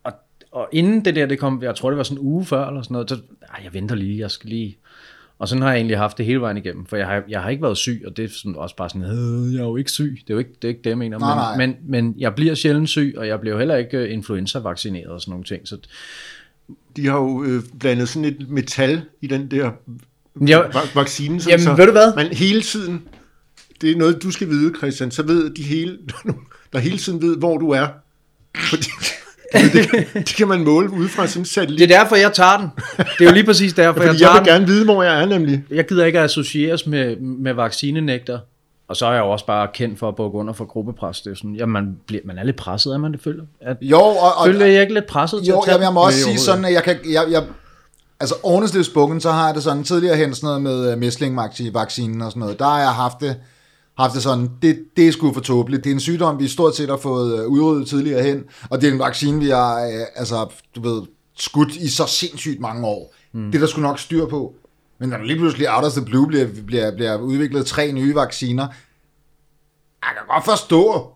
[0.03, 0.13] Og,
[0.51, 2.81] og inden det der, det kom, jeg tror det var sådan en uge før, eller
[2.81, 3.15] sådan noget, så,
[3.53, 4.77] ej, jeg venter lige, jeg skal lige...
[5.41, 7.50] Og sådan har jeg egentlig haft det hele vejen igennem, for jeg har, jeg har
[7.50, 9.91] ikke været syg, og det er sådan også bare sådan, "Øh, jeg er jo ikke
[9.91, 11.57] syg, det er jo ikke det, er ikke det jeg mener, Nej, nej.
[11.67, 15.21] men, men, men jeg bliver sjældent syg, og jeg bliver heller ikke øh, influenza-vaccineret og
[15.21, 15.77] sådan nogle ting, så
[16.95, 19.71] De har jo øh, blandet sådan et metal i den der
[20.48, 21.41] jeg, va- vaccine.
[21.41, 22.15] sådan Jamen, så ved du hvad?
[22.15, 23.01] Man hele tiden,
[23.81, 25.98] det er noget, du skal vide, Christian, så ved de hele,
[26.74, 27.88] der hele tiden ved, hvor du er.
[28.57, 28.86] Fordi,
[29.51, 31.79] det, kan, det kan man måle ud fra sådan en satellit.
[31.79, 32.70] det er derfor, jeg tager den.
[32.98, 34.53] Det er jo lige præcis derfor, jeg Fordi jeg tager vil den.
[34.53, 35.63] gerne vide, hvor jeg er nemlig.
[35.70, 38.39] Jeg gider ikke at associeres med, med vaccinenægter.
[38.88, 41.22] Og så er jeg jo også bare kendt for at bukke under for gruppepres.
[41.22, 43.43] Det er sådan, ja, man, bliver, man er lidt presset, er man det føler?
[43.62, 45.93] At, Jo, og, og, føler jeg ikke lidt presset til jo, at tage jeg, jeg
[45.93, 46.98] må også sige sådan, at jeg kan...
[47.12, 47.43] Jeg, jeg,
[48.20, 52.22] altså, honestly spoken, så har jeg det sådan, tidligere hen sådan noget med uh, mæslingvaccinen
[52.22, 53.36] og sådan noget, der har jeg haft det,
[53.98, 55.83] haft det sådan, det, det er sgu for tåbeligt.
[55.83, 58.89] Det er en sygdom, vi stort set har fået uh, udryddet tidligere hen, og det
[58.89, 61.01] er en vaccine, vi har, uh, altså, du ved,
[61.38, 63.13] skudt i så sindssygt mange år.
[63.33, 63.45] Mm.
[63.51, 64.55] Det er der sgu nok styr på.
[65.00, 68.15] Men når der lige pludselig out of the blue bliver, bliver, bliver udviklet tre nye
[68.15, 68.67] vacciner,
[70.03, 71.07] jeg kan godt forstå,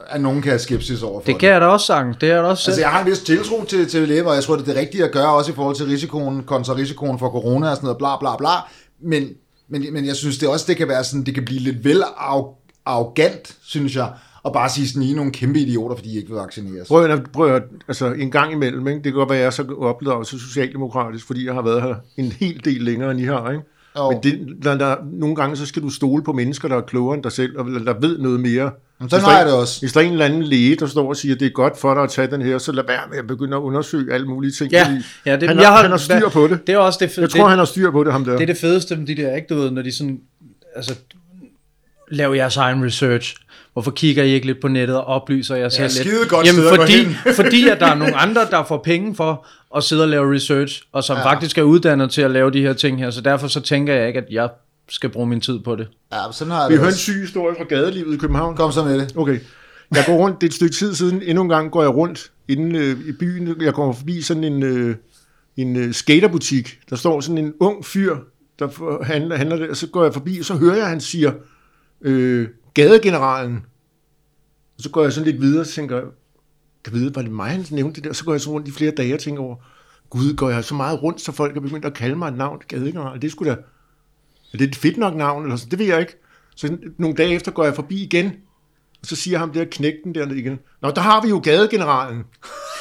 [0.00, 2.14] at nogen kan have skepsis over for Det kan jeg da også sagen.
[2.20, 2.70] Det er jeg også.
[2.70, 4.76] Altså, jeg har en vis tiltro til, til læger, og jeg tror, det er det
[4.76, 7.98] rigtige at gøre, også i forhold til risikoen, kontra risikoen for corona og sådan noget,
[7.98, 8.50] bla bla bla.
[9.00, 9.28] Men,
[9.68, 12.02] men, men jeg synes det også, det kan være sådan, det kan blive lidt vel
[12.02, 14.12] arro- arrogant, synes jeg,
[14.44, 16.88] at bare sige sådan, I er nogle kæmpe idioter, fordi I ikke vil vaccineres.
[16.88, 18.96] Prøv at, prøv at, altså en gang imellem, ikke?
[18.96, 21.82] det kan godt være, at jeg er så oplevet så socialdemokratisk, fordi jeg har været
[21.82, 23.62] her en hel del længere, end I har, ikke?
[23.98, 24.10] Jo.
[24.10, 27.14] Men det, der, der, nogle gange så skal du stole på mennesker, der er klogere
[27.14, 28.70] end dig selv, og der ved noget mere.
[29.00, 29.80] Men sådan har jeg det også.
[29.80, 31.78] Hvis der er en eller anden læge, der står og siger, at det er godt
[31.78, 34.26] for dig at tage den her, så lad være med at begynde at undersøge alle
[34.26, 34.72] mulige ting.
[34.72, 36.66] Ja, ja det, han, jeg har, han har styr på det.
[36.66, 37.20] Det er også det fede.
[37.20, 38.32] Jeg tror, han har styr på det, ham der.
[38.32, 40.20] det er det fedeste med de der, ikke du ved, når de sådan,
[40.76, 40.94] altså,
[42.10, 43.36] lav jeres egen research.
[43.72, 45.92] Hvorfor kigger I ikke lidt på nettet og oplyser jer selv lidt?
[45.92, 47.06] skide godt gå fordi,
[47.42, 49.46] fordi at der er nogle andre, der får penge for
[49.76, 51.20] at sidde og lave research, og som Ja.
[51.20, 51.30] ja.
[51.32, 53.10] faktisk er uddannet til at lave de her ting her.
[53.10, 54.48] Så derfor så tænker jeg ikke, at jeg
[54.88, 55.88] skal bruge min tid på det.
[56.12, 58.56] Ja, sådan har jeg Vi hører en syg historie fra gadelivet i København.
[58.56, 59.16] Kom så med det.
[59.16, 59.40] Okay.
[59.94, 62.32] Jeg går rundt, det er et stykke tid siden, endnu en gang går jeg rundt
[62.48, 63.62] inde øh, i byen.
[63.62, 64.96] Jeg går forbi sådan en, øh,
[65.56, 66.80] en øh, skaterbutik.
[66.90, 68.16] Der står sådan en ung fyr,
[68.58, 71.00] der handler, handler det, og så går jeg forbi, og så hører jeg, at han
[71.00, 71.32] siger,
[72.00, 73.56] øh, gadegeneralen.
[74.76, 76.04] Og så går jeg sådan lidt videre, og tænker jeg,
[76.84, 78.12] kan vide, var det mig, han nævnte det der?
[78.12, 79.56] Så går jeg så rundt i flere dage og tænker over,
[80.10, 82.60] gud, går jeg så meget rundt, så folk er begyndt at kalde mig et navn,
[82.68, 83.22] gadegeneral.
[83.22, 83.56] Det skulle da,
[84.54, 85.42] er det et fedt nok navn?
[85.44, 85.70] Eller sådan?
[85.70, 86.16] Det ved jeg ikke.
[86.56, 88.32] Så nogle dage efter går jeg forbi igen,
[89.00, 92.22] og så siger ham der knægten der igen, Nå, der har vi jo gadegeneralen.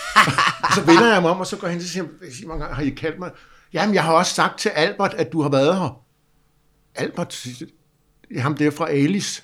[0.75, 2.75] så vender jeg mig om, og så går han til og siger, siger mange gange,
[2.75, 3.31] har I kaldt mig?
[3.73, 6.01] Jamen, jeg har også sagt til Albert, at du har været her.
[6.95, 7.67] Albert, siger-
[8.37, 9.43] ham der fra Alice.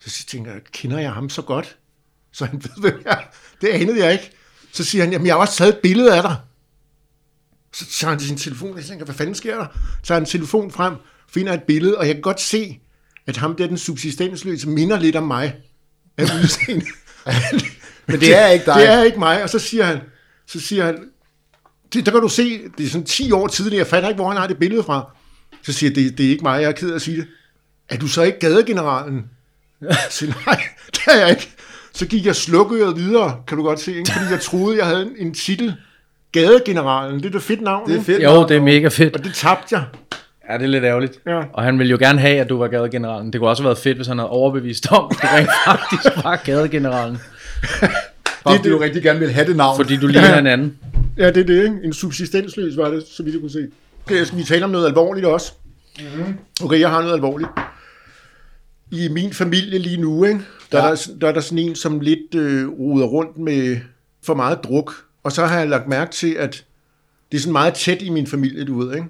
[0.00, 1.76] Så tænker jeg, kender jeg ham så godt?
[2.32, 3.26] Så han ved, hvem jeg.
[3.60, 4.30] Det anede jeg ikke.
[4.72, 6.36] Så siger han, jamen, jeg har også taget et billede af dig.
[7.72, 9.66] Så tager han sin telefon, og jeg tænker, hvad fanden sker der?
[10.02, 10.94] Så tager han telefon frem,
[11.34, 12.80] finder et billede, og jeg kan godt se,
[13.26, 15.56] at ham der, den subsistensløse, minder lidt om mig
[16.18, 16.86] af udseende.
[18.06, 18.74] Men det er ikke dig.
[18.74, 19.42] Det er ikke mig.
[19.42, 20.00] Og så siger han,
[20.46, 20.98] så siger han,
[21.92, 24.28] det, der kan du se, det er sådan 10 år tidligere, jeg fatter ikke, hvor
[24.28, 25.10] han har det billede fra.
[25.62, 27.26] Så siger jeg, det, det er ikke mig, jeg er ked af at sige det.
[27.88, 29.24] Er du så ikke gadegeneralen?
[30.10, 30.62] Så nej,
[30.94, 31.48] det er jeg ikke.
[31.92, 34.12] Så gik jeg slukøret videre, kan du godt se, ikke?
[34.12, 35.74] fordi jeg troede, jeg havde en, en titel.
[36.32, 37.90] Gadegeneralen, det er da fedt navn.
[37.90, 38.22] Det er fedt.
[38.22, 39.16] Jo, det er mega fedt.
[39.16, 39.84] Og det tabte jeg.
[40.50, 41.18] Ja, det er lidt ærgerligt.
[41.26, 41.42] Ja.
[41.52, 43.32] Og han ville jo gerne have, at du var gadegeneralen.
[43.32, 46.24] Det kunne også have været fedt, hvis han havde overbevist om, at du rent faktisk
[46.24, 47.18] var gadegeneralen.
[48.44, 49.76] Bare fordi du rigtig gerne vil have det navn.
[49.76, 50.78] Fordi du ligner en anden.
[51.18, 51.76] Ja, det er det, ikke?
[51.84, 53.66] En subsistensløs var det, så vidt jeg kunne se.
[54.06, 55.52] Okay, skal vi tale om noget alvorligt også?
[55.98, 56.34] Mm-hmm.
[56.64, 57.50] Okay, jeg har noget alvorligt.
[58.90, 60.40] I min familie lige nu, ikke?
[60.72, 60.84] Der, Ja.
[60.84, 60.90] ja.
[60.90, 63.76] er der, der er der sådan en, som lidt øh, ruder rundt med
[64.26, 64.92] for meget druk.
[65.24, 66.64] Og så har jeg lagt mærke til, at
[67.32, 69.06] det er sådan meget tæt i min familie, du ved, ikke?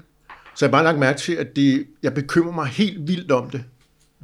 [0.54, 3.50] Så jeg har bare lagt mærke til, at det, jeg bekymrer mig helt vildt om
[3.50, 3.64] det.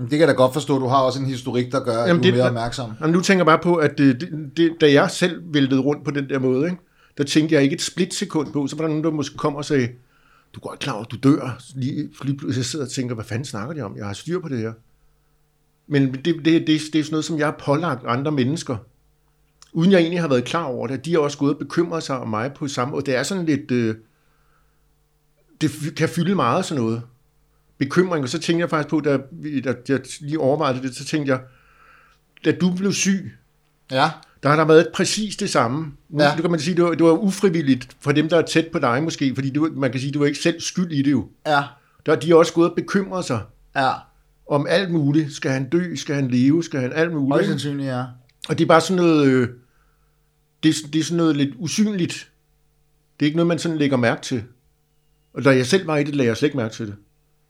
[0.01, 2.23] Det kan jeg da godt forstå, du har også en historik, der gør, at Jamen,
[2.23, 2.93] du er det- mere opmærksom.
[3.01, 6.05] Jamen, nu tænker jeg bare på, at det, det, det, da jeg selv væltede rundt
[6.05, 6.77] på den der måde, ikke,
[7.19, 9.65] der tænkte jeg ikke et splitsekund på, så var der nogen, der måske kom og
[9.65, 9.87] sagde,
[10.55, 11.63] du er godt klar over, du dør.
[11.75, 13.97] Lige, lige pludselig jeg sidder og tænker, hvad fanden snakker de om?
[13.97, 14.73] Jeg har styr på det her.
[15.87, 18.77] Men det, det, det, det er sådan noget, som jeg har pålagt andre mennesker,
[19.73, 21.05] uden jeg egentlig har været klar over det.
[21.05, 23.07] De har også gået og bekymret sig om mig på samme måde.
[23.07, 23.71] Det er sådan lidt...
[23.71, 23.95] Øh,
[25.61, 27.03] det kan fylde meget sådan noget.
[27.79, 29.17] Bekymring, og så tænkte jeg faktisk på, da,
[29.65, 31.41] da jeg lige overvejede det, så tænkte jeg,
[32.45, 33.33] da du blev syg,
[33.91, 34.11] Ja,
[34.43, 35.93] der har der været præcis det samme.
[36.09, 36.37] Nu Ja.
[36.41, 39.03] kan man sige, det var, det var ufrivilligt for dem, der er tæt på dig
[39.03, 41.29] måske, fordi du, man kan sige, du var ikke selv skyld i det jo.
[41.47, 41.63] ja,
[42.07, 43.41] Der, de også gået og bekymret sig
[43.77, 43.93] ja.
[44.51, 45.33] om alt muligt.
[45.33, 45.95] Skal han dø?
[45.95, 46.65] Skal han leve?
[46.65, 47.33] Skal han alt muligt?
[47.33, 48.05] Højst sandsynligt, ja.
[48.49, 49.27] Og det er bare sådan noget...
[49.27, 49.49] Øh,
[50.63, 52.31] det, er- det er sådan noget lidt usynligt.
[53.21, 54.45] Det er ikke noget, man sådan lægger mærke til.
[55.39, 56.95] Og da jeg selv var i det, lagde jeg slet ikke mærke til det.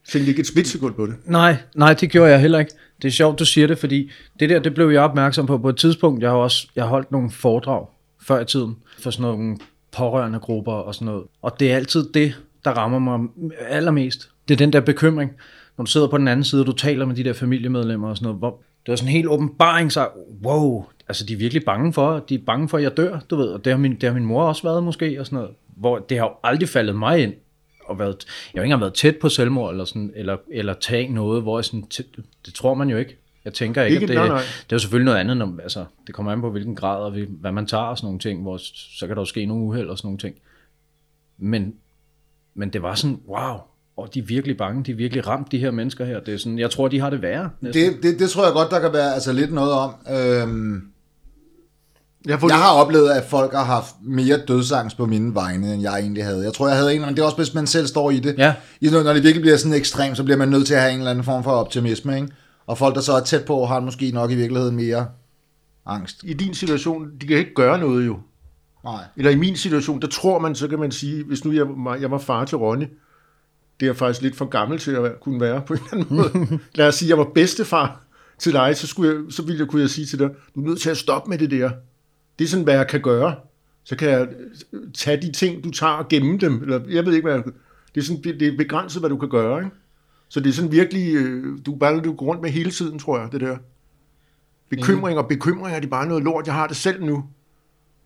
[0.09, 1.15] Tænkte ikke et splitsekund på det.
[1.25, 2.73] Nej, nej, det gjorde jeg heller ikke.
[3.03, 5.69] Det er sjovt, du siger det, fordi det der, det blev jeg opmærksom på på
[5.69, 6.23] et tidspunkt.
[6.23, 7.87] Jeg har også jeg har holdt nogle foredrag
[8.23, 9.57] før i tiden for sådan nogle
[9.93, 11.25] pårørende grupper og sådan noget.
[11.43, 13.29] Og det er altid det, der rammer mig
[13.69, 14.31] allermest.
[14.49, 15.33] Det er den der bekymring,
[15.77, 18.17] når du sidder på den anden side, og du taler med de der familiemedlemmer og
[18.17, 18.39] sådan noget.
[18.39, 20.09] Hvor det var sådan en helt åbenbaring, så
[20.45, 23.37] wow, altså de er virkelig bange for, de er bange for, at jeg dør, du
[23.37, 23.49] ved.
[23.49, 25.55] Og det har min, det har min mor også været måske, og sådan noget.
[25.77, 27.33] Hvor det har jo aldrig faldet mig ind,
[27.89, 28.17] og været,
[28.55, 31.59] jeg har ikke engang været tæt på selvmord, eller, sådan, eller, eller tage noget, hvor
[31.59, 31.85] jeg sådan,
[32.47, 33.17] det tror man jo ikke.
[33.45, 34.37] Jeg tænker ikke, Ikke- at det, nej, nej.
[34.39, 37.11] det er jo selvfølgelig noget andet, når, altså, det kommer an på, hvilken grad og
[37.29, 38.57] hvad man tager og sådan nogle ting, hvor
[38.99, 40.35] så kan der jo ske nogle uheld og sådan nogle ting.
[41.39, 41.75] Men,
[42.55, 43.57] men det var sådan, wow,
[43.97, 46.21] og de er virkelig bange, de er virkelig ramt, de her mennesker her.
[46.21, 47.51] Det er sådan, jeg tror, de har det værre.
[47.61, 47.93] næsten.
[47.93, 49.95] Det, det, det tror jeg godt, der kan være altså, lidt noget om.
[50.11, 50.83] Øhm,
[52.27, 55.99] Jeg jeg har oplevet, at folk har haft mere dødsangst på mine vegne, end jeg
[56.01, 56.45] egentlig havde.
[56.45, 58.35] Jeg tror, jeg havde en, men det er også, hvis man selv står i det.
[58.39, 58.55] Ja.
[58.81, 60.99] I, når det virkelig bliver sådan ekstremt, så bliver man nødt til at have en
[60.99, 62.17] eller anden form for optimisme.
[62.17, 62.29] Ikke?
[62.67, 65.07] Og folk, der så er tæt på, har måske nok i virkeligheden mere
[65.87, 66.21] angst.
[66.25, 68.19] I din situation, de kan ikke gøre noget jo.
[68.85, 69.03] Nej.
[69.17, 71.97] Eller i min situation, der tror man, så kan man sige, hvis nu jeg, var-
[71.97, 72.85] jeg var far til Ronny,
[73.81, 76.17] det er jeg faktisk lidt for gammel til at kunne være på en eller anden
[76.17, 76.59] måde.
[76.75, 78.01] Lad os sige, jeg var bedstefar
[78.39, 80.65] til dig, så, skulle jeg, så ville jeg, kunne jeg sige til dig, du er
[80.69, 81.71] nødt til at stoppe med det der.
[82.39, 83.35] Det er sådan, hvad jeg kan gøre.
[83.85, 84.29] Så kan jeg
[84.95, 86.63] tage de ting, du tager og gemme dem.
[86.63, 87.45] Eller, jeg ved ikke, hvad jeg,
[87.95, 89.59] det, er sådan, det det er begrænset, hvad du kan gøre.
[89.59, 89.71] Ikke?
[90.29, 93.21] Så det er sådan virkelig, øh, du bare du går rundt med hele tiden, tror
[93.21, 93.57] jeg, det der.
[94.71, 96.47] Bekymringer, bekymringer, det er bare noget lort.
[96.47, 97.25] Jeg har det selv nu.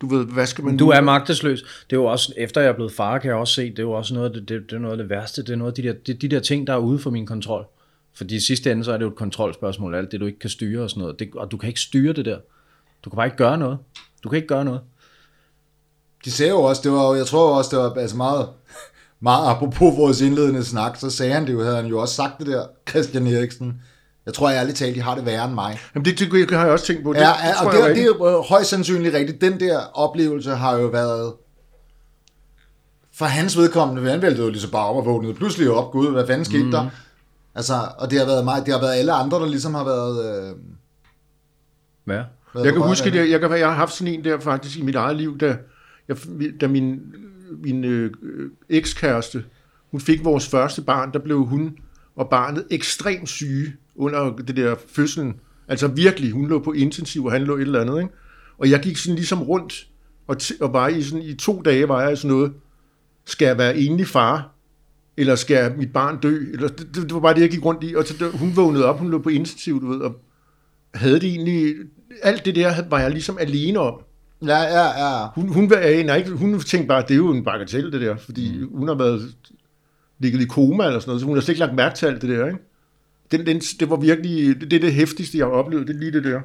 [0.00, 1.62] Du ved, hvad skal man Du er magtesløs.
[1.62, 3.82] Det er jo også, efter jeg er blevet far, kan jeg også se, det er
[3.82, 5.42] jo også noget det, det, det, er noget af det værste.
[5.42, 7.26] Det er noget af de der, de, de der ting, der er ude for min
[7.26, 7.66] kontrol.
[8.14, 10.50] Fordi i sidste ende, så er det jo et kontrolspørgsmål, alt det du ikke kan
[10.50, 11.18] styre og sådan noget.
[11.18, 12.38] Det, og du kan ikke styre det der.
[13.04, 13.78] Du kan bare ikke gøre noget.
[14.22, 14.80] Du kan ikke gøre noget.
[16.24, 18.48] De sagde jo også, det var, jeg tror også, det var altså meget,
[19.20, 22.38] meget apropos vores indledende snak, så sagde han det jo, havde han jo også sagt
[22.38, 23.82] det der, Christian Eriksen.
[24.26, 25.78] Jeg tror ærligt talt, de har det værre end mig.
[25.94, 27.12] Jamen, det, det, det har jeg også tænkt på.
[27.12, 29.40] Det, Ja, det, ja tror og det, er det er jo højst sandsynligt rigtigt.
[29.40, 31.32] Den der oplevelse har jo været
[33.14, 36.10] for hans vedkommende, han væltede jo lige så bare op og vågnede pludselig op, gud,
[36.12, 36.70] hvad fanden skete mm.
[36.70, 36.88] der?
[37.54, 40.46] Altså, og det har været mig, det har været alle andre, der ligesom har været...
[40.50, 40.56] Øh,
[42.04, 42.22] Hvad?
[42.54, 44.82] Været Jeg kan huske, det, jeg, kan, jeg har haft sådan en der faktisk i
[44.82, 45.56] mit eget liv, da,
[46.08, 46.16] jeg,
[46.60, 47.00] da min,
[47.64, 48.10] min øh,
[48.68, 49.44] ekskæreste,
[49.90, 51.76] hun fik vores første barn, der blev hun
[52.16, 55.34] og barnet ekstremt syge under det der fødslen.
[55.68, 57.98] Altså virkelig, hun lå på intensiv, og han lå et eller andet.
[58.00, 58.14] Ikke?
[58.58, 59.88] Og jeg gik sådan ligesom rundt,
[60.26, 62.52] og, og var i, sådan, i to dage var jeg sådan noget,
[63.26, 64.54] skal jeg være enlig far,
[65.16, 66.38] eller skal mit barn dø?
[66.52, 67.94] Eller, det, det, det var bare det, jeg gik rundt i.
[67.94, 70.20] Og så, der- hun vågnede op, hun lå på intensiv, du ved, og
[70.94, 71.74] havde det egentlig...
[72.22, 74.00] Alt det der var jeg ligesom alene om.
[74.46, 75.26] Ja, ja, ja.
[75.34, 78.58] Hun, hun, var, ikke, hun tænkte bare, det er jo en bagatell, det der, fordi
[78.58, 78.78] mm.
[78.78, 79.34] hun har været
[80.18, 82.22] ligget i koma eller sådan noget, så hun har slet ikke lagt mærke til alt
[82.22, 82.58] det der, ikke?
[83.30, 85.98] Den, den, det var virkelig, det, det er det hæftigste, jeg har oplevet, det er
[85.98, 86.40] lige det der,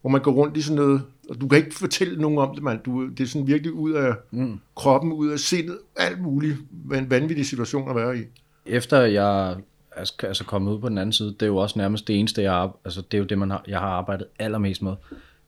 [0.00, 2.62] hvor man går rundt i sådan noget, og du kan ikke fortælle nogen om det,
[2.62, 2.80] mand.
[2.84, 4.60] Du, det er sådan virkelig ud af mm.
[4.76, 8.22] kroppen, ud af sindet, alt muligt, hvad en vanvittig situation at være i.
[8.66, 9.56] Efter jeg
[9.96, 12.52] altså kommet ud på den anden side, det er jo også nærmest det eneste, jeg
[12.52, 14.92] har, altså det er jo det, man har, jeg har arbejdet allermest med.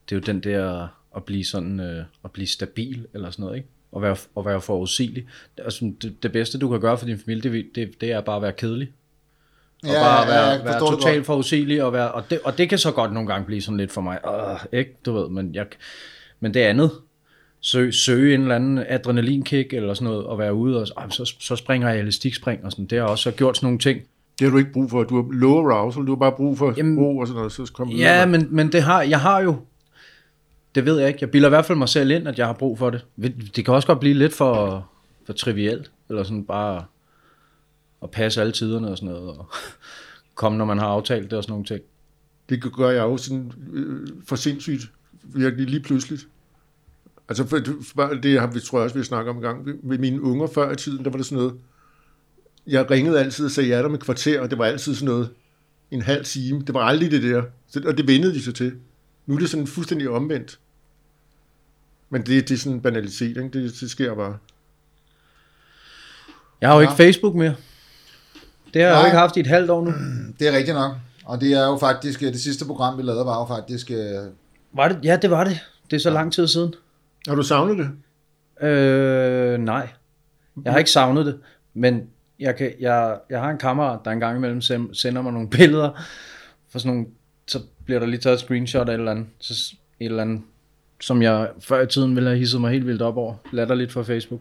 [0.09, 3.56] Det er jo den der at blive sådan, øh, at blive stabil eller sådan noget,
[3.56, 3.68] ikke?
[3.92, 5.26] Og være, og være forudsigelig.
[5.59, 8.37] Altså, det, det, bedste, du kan gøre for din familie, det, det, det er bare
[8.37, 8.88] at være kedelig.
[9.82, 12.68] Og Ja, bare ja, være, jeg være totalt forudsigelig, og, være, og, det, og det
[12.68, 15.54] kan så godt nogle gange blive sådan lidt for mig, øh, ikke, du ved, men,
[15.54, 15.66] jeg,
[16.40, 16.90] men det andet,
[17.61, 21.56] søge, søge en eller anden adrenalinkick eller sådan noget, og være ude, og så, så
[21.56, 24.00] springer jeg elastikspring og sådan, det har også gjort sådan nogle ting,
[24.38, 25.05] Det har du ikke brug for.
[25.05, 27.72] Du har low arousal, du har bare brug for Jamen, ro og sådan noget, så
[27.75, 29.57] kommer Ja, men, men det har, jeg har jo,
[30.75, 32.53] det ved jeg ikke, jeg bilder i hvert fald mig selv ind, at jeg har
[32.53, 33.05] brug for det.
[33.57, 34.88] Det kan også godt blive lidt for,
[35.27, 36.85] for trivielt, eller sådan bare
[38.03, 39.46] at passe alle tiderne og sådan noget, og
[40.35, 41.81] komme, når man har aftalt det og sådan nogle ting.
[42.49, 44.83] Det gør jeg jo sådan øh, for sindssygt,
[45.22, 46.29] virkelig lige pludseligt.
[47.29, 47.57] Altså, for,
[48.22, 49.66] det har vi, tror jeg også, vi har snakket om en gang.
[49.83, 51.55] Ved mine unger før i tiden, der var det sådan noget,
[52.66, 55.31] jeg ringede altid og sagde ja om et kvarter, og det var altid sådan noget,
[55.90, 56.62] en halv time.
[56.66, 57.42] Det var aldrig det der.
[57.68, 58.72] Så, og det vendede de sig til.
[59.26, 60.59] Nu er det sådan fuldstændig omvendt.
[62.11, 63.42] Men det, det er sådan en banalitet, ikke?
[63.52, 64.37] Det, det sker bare.
[66.61, 66.88] Jeg har jo Ja.
[66.90, 67.55] ikke Facebook mere.
[68.74, 69.07] Det har jeg jo Nej.
[69.07, 69.92] ikke haft i et halvt år nu.
[70.40, 70.92] Det er rigtigt nok.
[71.24, 73.90] Og det er jo faktisk, øh, det sidste program, vi lavede, var jo faktisk...
[73.90, 73.96] øh,
[74.72, 74.98] Var det?
[75.05, 75.59] Ja, det var det.
[75.90, 76.74] Det er så lang tid siden.
[77.29, 78.66] Har du savnet det?
[78.68, 79.88] Øh, nej.
[80.64, 81.38] Jeg har ikke savnet det,
[81.74, 82.02] men
[82.40, 85.90] jeg, kan, jeg, jeg har en kammerat, der engang imellem sem- sender mig nogle billeder,
[86.68, 87.07] for sådan nogle,
[87.46, 90.40] så bliver der lige taget et screenshot af et eller andet, så, et eller andet
[91.01, 93.35] som jeg før i tiden ville have hisset mig helt vildt op over.
[93.53, 94.40] Latterligt for Facebook.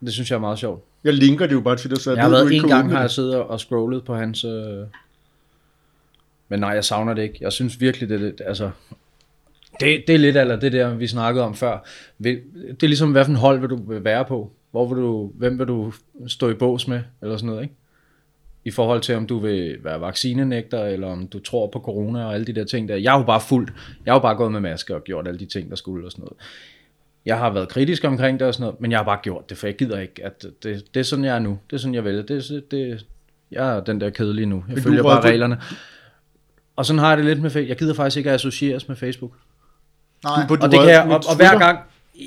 [0.00, 0.84] Det synes jeg er meget sjovt.
[1.04, 2.90] Jeg linker det jo bare til dig, så Jeg har ved, du været en gang,
[2.90, 3.10] har jeg det.
[3.10, 4.44] siddet og scrollet på hans...
[4.44, 4.86] Øh...
[6.48, 7.38] Men nej, jeg savner det ikke.
[7.40, 8.42] Jeg synes virkelig, det lidt...
[8.46, 8.70] Altså,
[9.80, 11.78] det, det er lidt eller det der, vi snakkede om før.
[12.22, 12.42] Det
[12.82, 14.52] er ligesom, hvad for en hold vil du være på?
[14.74, 15.92] Hvor vil du, hvem vil du
[16.26, 17.00] stå i bås med?
[17.22, 17.74] Eller sådan noget, ikke?
[18.64, 22.34] I forhold til, om du vil være vaccinenægter, eller om du tror på corona og
[22.34, 22.96] alle de der ting der.
[22.96, 23.72] Jeg har jo bare fuldt.
[24.06, 26.10] Jeg har jo bare gået med maske og gjort alle de ting, der skulle og
[26.12, 26.36] sådan noget.
[27.26, 29.58] Jeg har været kritisk omkring det og sådan noget, men jeg har bare gjort det,
[29.58, 31.58] for jeg gider ikke, at det, det er sådan, jeg er nu.
[31.70, 32.28] Det er sådan, jeg vil.
[32.28, 33.06] Det, er- det,
[33.50, 34.64] jeg er den der kedelige nu.
[34.68, 35.60] Jeg du følger bare reglerne.
[36.76, 37.68] Og sådan har jeg det lidt med Facebook.
[37.68, 39.32] Jeg gider faktisk ikke at associeres med Facebook.
[40.24, 40.46] Nej.
[40.48, 41.78] Du Og det kan jeg, og, og hver gang,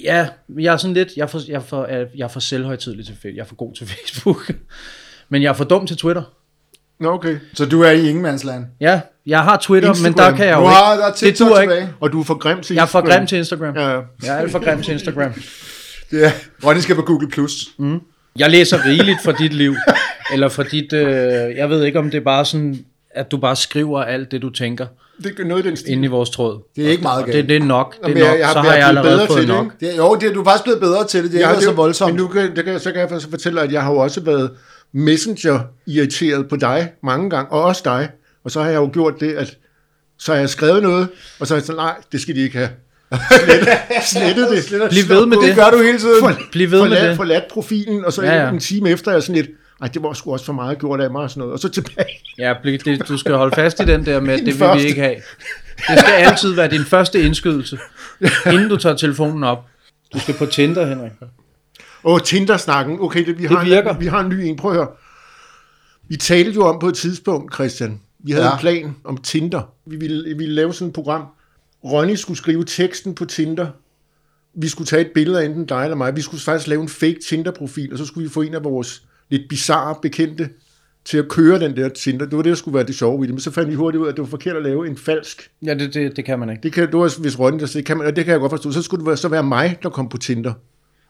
[0.04, 0.28] ja,
[0.60, 3.14] jeg er sådan lidt, jeg er for, jeg er for, jeg er for selvhøjtidlig til
[3.16, 3.36] Facebook.
[3.36, 4.52] Jeg er for god til Facebook.
[5.30, 6.24] Men jeg er for dum til Twitter.
[7.00, 7.38] Nå, okay.
[7.54, 8.66] Så du er i ingenmandsland.
[8.80, 10.12] Ja, jeg har Twitter, Instagram.
[10.12, 10.70] men der kan jeg jo ikke.
[10.70, 11.74] har der det TikTok duer ikke.
[11.74, 11.94] tilbage.
[12.00, 13.20] Og du er for grim til Jeg er for Instagram.
[13.20, 13.76] grim til Instagram.
[13.76, 14.02] Ja, ja.
[14.24, 15.34] Jeg er for grim til Instagram.
[16.12, 16.32] Det er,
[16.66, 17.30] Ronny skal på Google+.
[17.30, 17.52] Plus.
[18.40, 19.76] Jeg læser rigeligt for dit liv,
[20.34, 21.08] eller for dit, øh,
[21.56, 24.50] jeg ved ikke om det er bare sådan, at du bare skriver alt det, du
[24.50, 24.88] tænker,
[25.24, 25.92] Det er noget i den stil.
[25.92, 26.60] inde i vores tråd.
[26.76, 27.36] Det er ikke meget galt.
[27.38, 28.40] det, det er nok, det er jeg- nok.
[28.40, 29.80] jeg har- så jeg har jeg blevet allerede bedre fået til det, nok.
[29.80, 31.32] Det, er- jo, det, er- du er faktisk blevet bedre til det.
[31.32, 32.14] Det er Jeg ikke har så voldsomt.
[32.14, 33.98] Men nu kan, det kan, så kan jeg faktisk fortælle dig, at jeg har jo
[33.98, 34.52] også været
[34.94, 38.10] messenger-irriteret på dig mange gange, og også dig.
[38.44, 39.58] Og så har jeg jo gjort det, at
[40.20, 41.08] så har jeg skrevet noget,
[41.40, 42.70] og så har jeg sagt, nej, det skal de ikke have.
[44.06, 44.90] Slettet, slettet det.
[44.90, 45.56] Bliv ved med det det.
[45.56, 46.20] gør du hele tiden.
[46.20, 47.16] For, Bliv ved med forladt, det.
[47.18, 48.44] Forladt profilen, og så Ja, ja, ja.
[48.44, 48.50] ja.
[48.52, 49.50] en time efter er jeg sådan lidt,
[49.82, 51.54] ej, det var sgu også for meget gjort af mig og sådan noget.
[51.54, 52.08] Og så tilbage.
[52.38, 55.02] Ja, det, du skal holde fast i den der med, at det vil vi ikke
[55.02, 55.16] have.
[55.90, 57.78] Det skal altid være din første indskydelse,
[58.46, 59.66] inden du tager telefonen op.
[60.14, 61.12] Du skal på Tinder, Henrik.
[62.04, 62.98] Åh, Tinder-snakken.
[63.00, 63.94] Okay, det, vi, Det har virker.
[63.94, 64.56] En, vi har en ny en.
[64.56, 64.88] Prøv at høre.
[66.10, 68.02] Vi talte jo om på et tidspunkt, Christian.
[68.20, 68.50] Vi havde Ja.
[68.50, 68.56] ja.
[68.56, 69.62] en plan om Tinder.
[69.86, 71.26] Vi ville, vi ville lave sådan et program.
[71.84, 73.68] Ronny skulle skrive teksten på Tinder.
[74.54, 76.16] Vi skulle tage et billede af enten dig eller mig.
[76.16, 79.04] Vi skulle faktisk lave en fake Tinder-profil, og så skulle vi få en af vores
[79.32, 80.50] lidt bizarre bekendte
[81.06, 82.26] til at køre den der Tinder.
[82.26, 83.34] Det var det, der skulle være det sjove i det.
[83.34, 85.50] Men så fandt vi hurtigt ud af, at det var forkert at lave en falsk.
[85.66, 86.62] Ja, det, det, det kan man ikke.
[86.64, 88.50] Det kan, det var, hvis Ronny der sagde, kan, man, og det kan jeg godt
[88.52, 88.72] forstå.
[88.72, 90.54] Så skulle det være, så være mig, der kom på Tinder.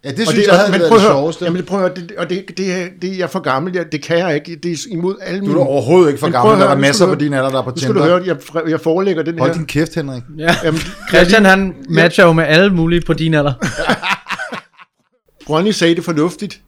[0.06, 1.46] Ja, det Og synes det, jeg havde men været prøv det høre, sjoveste.
[1.46, 3.92] Jamen, prøv at høre, det, og det, det, er- det, jeg er for gammel, jeg,
[3.92, 4.56] det kan jeg ikke.
[4.56, 5.60] Det er imod alle Du mine...
[5.60, 6.54] er da overhovedet ikke for gammel.
[6.54, 8.00] at Der høre, er masser du på din alder, der er på Nu skal du
[8.00, 8.18] Tinder.
[8.20, 9.58] høre, jeg, jeg forelægger den Hold her...
[9.58, 10.24] din kæft, Henrik.
[10.38, 10.56] Ja.
[10.64, 13.54] Jamen, Christian, han matcher jo med alle mulige på din alder.
[15.50, 16.62] Ronny sagde det fornuftigt.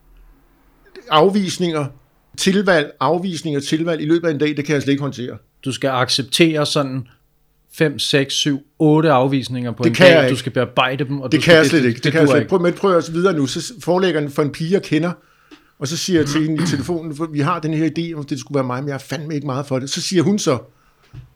[1.10, 1.86] Afvisninger,
[2.38, 5.38] tilvalg, afvisninger, tilvalg i løbet af en dag, det kan jeg slet ikke håndtere.
[5.66, 7.08] Du skal acceptere sådan
[7.74, 10.22] 5, 6, 7, 8 afvisninger på Det en kan dag.
[10.22, 11.22] jeg Du skal bearbejde dem.
[11.22, 11.96] Og Det du kan skal, jeg slet ikke.
[11.96, 12.50] Det, det kan jeg slet ikke.
[12.50, 13.48] Prøv, men prøv at videre nu.
[13.48, 15.12] Så forelægger den for en pige, jeg kender,
[15.80, 18.24] og så siger jeg til hende i telefonen, for vi har den her idé, om
[18.26, 19.90] det skulle være mig, men jeg er fandme ikke meget for det.
[19.90, 20.58] Så siger hun så,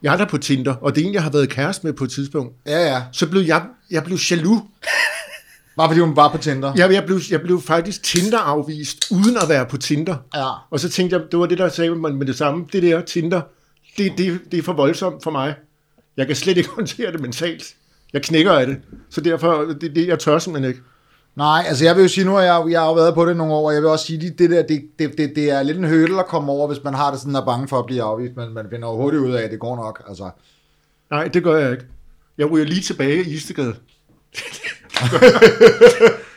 [0.02, 2.04] jeg er der på Tinder, og det er en, jeg har været kæreste med på
[2.04, 2.54] et tidspunkt.
[2.66, 3.02] Ja, ja.
[3.12, 4.62] Så blev jeg, jeg blev jaloux.
[5.76, 6.72] Bare fordi hun var på Tinder.
[6.76, 10.16] Jeg, jeg, blev, jeg blev faktisk Tinder-afvist, uden at være på Tinder.
[10.34, 10.50] Ja.
[10.70, 12.66] Og så tænkte jeg, det var det, der sagde man med det samme.
[12.72, 13.40] Det der Tinder,
[13.98, 15.54] det, det, det er for voldsomt for mig.
[16.16, 17.74] Jeg kan slet ikke håndtere det mentalt.
[18.12, 18.76] Jeg knækker af det.
[19.10, 20.82] Så derfor, det, det jeg tør simpelthen ikke.
[21.36, 23.36] Nej, altså jeg vil jo sige, nu har jeg, jeg har jo været på det
[23.36, 25.62] nogle år, og jeg vil også sige, det, det der, det, det, det, det er
[25.62, 27.86] lidt en hurdle at komme over, hvis man har det sådan, er bange for at
[27.86, 30.02] blive afvist, men man finder jo hurtigt ud af, at det går nok.
[30.08, 30.30] Altså,
[31.10, 31.84] Nej, det gør jeg ikke.
[32.38, 33.74] Jeg ryger lige tilbage i Istegade.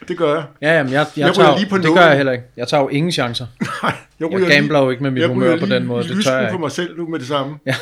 [0.07, 0.43] Det gør jeg.
[0.61, 1.97] Ja, jamen, jeg, jeg, Jeg tager, lige på det nålen.
[1.97, 2.45] gør jeg heller ikke.
[2.57, 3.45] Jeg tager jo ingen chancer.
[3.83, 6.23] Nej, jeg, Jeg gambler jo ikke med mit jeg humør på lige den måde, det
[6.25, 6.59] tør jeg på ikke.
[6.61, 7.55] mig selv nu med det samme.
[7.65, 7.75] Ja.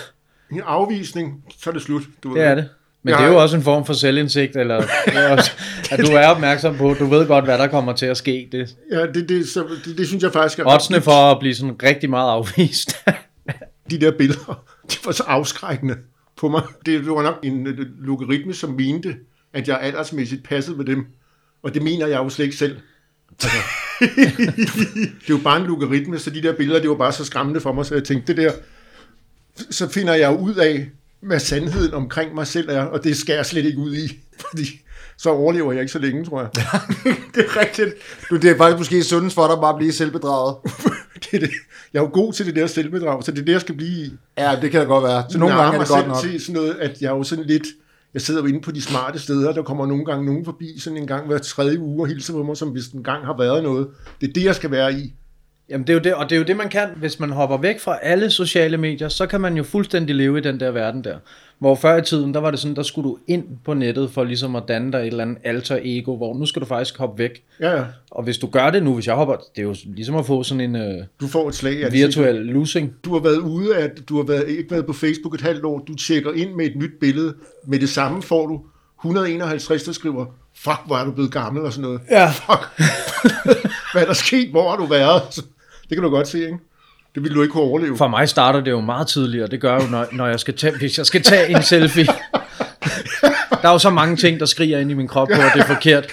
[0.52, 2.02] En afvisning, så er det slut.
[2.24, 2.42] Du ved.
[2.42, 2.70] Det er det.
[3.04, 4.76] Men Jeg det er jo også en form for selvindsigt, eller
[5.08, 5.52] er også,
[5.92, 8.50] at du er opmærksom på, du ved godt, hvad der kommer til at ske.
[8.52, 11.56] Det, Ja, det, det, så, det, det synes jeg faktisk er oddsene for at blive
[11.56, 12.96] sådan rigtig meget afvist.
[13.92, 15.96] de der billeder, de var så afskrækkende
[16.38, 16.62] på mig.
[16.86, 19.16] Det var nok en øh, logaritme, som mente,
[19.56, 21.06] at jeg aldersmæssigt passede med dem.
[21.64, 22.78] Og det mener jeg jo slet ikke selv.
[23.32, 23.58] Altså,
[24.96, 27.62] det er jo bare en logaritme, så de der billeder, det var bare så skræmmende
[27.62, 28.52] for mig, så jeg tænkte, det der,
[29.70, 30.90] så finder jeg jo ud af,
[31.22, 34.82] hvad sandheden omkring mig selv er, og det skal jeg slet ikke ud i, fordi
[35.18, 36.50] så overlever jeg ikke så længe, tror jeg.
[37.36, 37.94] det er rigtigt.
[38.30, 40.56] Du, det er faktisk måske sundest for dig bare at blive selvbedraget.
[41.14, 41.52] det er det.
[41.94, 44.06] Jeg er jo god til det der selvbedrag, så det er det, jeg skal blive
[44.06, 44.14] i.
[44.38, 45.24] Ja, det kan da godt være.
[45.30, 46.22] Så nogle gange er det godt nok.
[46.22, 47.64] til sådan noget, at jeg er jo sådan lidt,
[48.16, 50.98] jeg sidder jo inde på de smarte steder, der kommer nogle gange nogen forbi, sådan
[50.98, 53.64] en gang hver tredje uge og hilser på mig, som hvis den gang har været
[53.64, 53.88] noget.
[54.22, 55.14] Det er det, jeg skal være i.
[55.70, 56.90] Jamen det er jo det, og det er jo det, man kan.
[56.96, 60.42] Hvis man hopper væk fra alle sociale medier, så kan man jo fuldstændig leve i
[60.42, 61.18] den der verden der.
[61.60, 64.24] Hvor før i tiden, der var det sådan, der skulle du ind på nettet for
[64.24, 67.24] ligesom at danne dig et eller andet alter ego, hvor nu skal du faktisk hoppe
[67.24, 67.44] væk.
[67.60, 67.84] Ja, ja.
[68.12, 70.44] Og hvis du gør det nu, hvis jeg hopper, det er jo ligesom at få
[70.44, 71.74] sådan en øh, Du får et slag.
[71.78, 71.94] det.
[71.94, 72.94] virtuel losing.
[73.06, 75.80] Du har været ude af, du har været, ikke været på Facebook et halvt år,
[75.80, 77.34] du tjekker ind med et nyt billede,
[77.68, 78.62] med det samme får du
[79.00, 80.26] 151, der skriver,
[80.58, 82.02] fuck, hvor er du blevet gammel og sådan noget.
[82.12, 82.30] Ja.
[82.30, 82.82] Fuck,
[83.94, 84.50] hvad er der sket?
[84.52, 85.22] Hvor har du været?
[85.90, 86.58] Det kan du godt se, ikke?
[87.16, 87.98] Det ville du ikke kunne overleve.
[87.98, 89.48] For mig starter det jo meget tidligere.
[89.48, 92.08] Det gør jeg jo, når, når jeg skal tage, hvis jeg skal tage en selfie.
[93.62, 95.62] Der er jo så mange ting, der skriger ind i min krop på, at det
[95.62, 96.08] er forkert.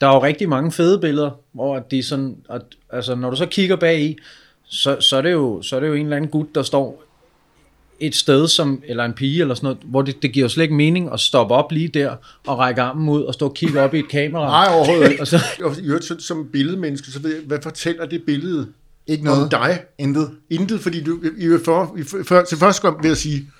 [0.00, 3.30] Der er jo rigtig mange fede billeder, hvor at de er sådan, at, altså når
[3.30, 4.16] du så kigger bag i,
[4.64, 7.04] så, så, er det jo, så er det jo en eller anden gut, der står
[8.00, 10.62] et sted, som, eller en pige eller sådan noget, hvor det, det giver jo slet
[10.62, 12.16] ikke mening at stoppe op lige der,
[12.46, 14.46] og række armen ud, og stå og kigge op i et kamera.
[14.46, 15.22] Nej, overhovedet ikke.
[15.22, 15.38] Og så,
[15.82, 18.66] i øvrigt, som billedmenneske, så ved jeg, hvad fortæller det billede
[19.06, 19.42] Ikke noget.
[19.42, 19.80] om dig?
[19.98, 20.30] Intet.
[20.50, 23.50] Intet, fordi du, i, for, i, for, til første gang vil jeg sige,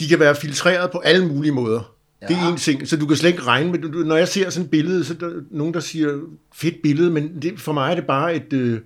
[0.00, 1.92] de kan være filtreret på alle mulige måder.
[2.22, 2.26] Ja.
[2.26, 4.28] Det er en ting, så du kan slet ikke regne med, du, du- når jeg
[4.28, 6.18] ser sådan et billede, så er der nogen, der siger,
[6.54, 8.80] fedt billede, men det, for mig er det bare et, øh,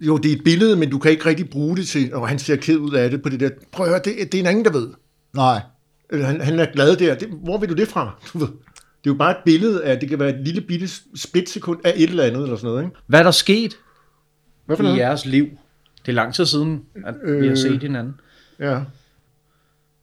[0.00, 2.38] jo, det er et billede, men du kan ikke rigtig bruge det til, og han
[2.38, 3.50] ser ked ud af det på det der.
[3.72, 4.88] Prøv at høre, det, det er en anden, der ved.
[5.34, 5.60] Nej.
[6.10, 7.14] Eller Han, han er glad der.
[7.14, 8.10] Det, hvor vil du det fra?
[8.32, 8.46] Du ved.
[9.04, 11.92] Det er jo bare et billede af, det kan være et lille bitte splitsekund af
[11.96, 12.96] et eller andet, eller sådan noget, ikke?
[13.06, 13.76] hvad er der sket
[14.68, 14.98] Hvad for i noget?
[14.98, 15.46] jeres liv?
[16.06, 18.14] Det er lang tid siden, at vi har set hinanden.
[18.60, 18.78] Ja.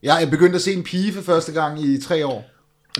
[0.02, 2.50] Jeg er begyndt at se en pige for første gang i tre år.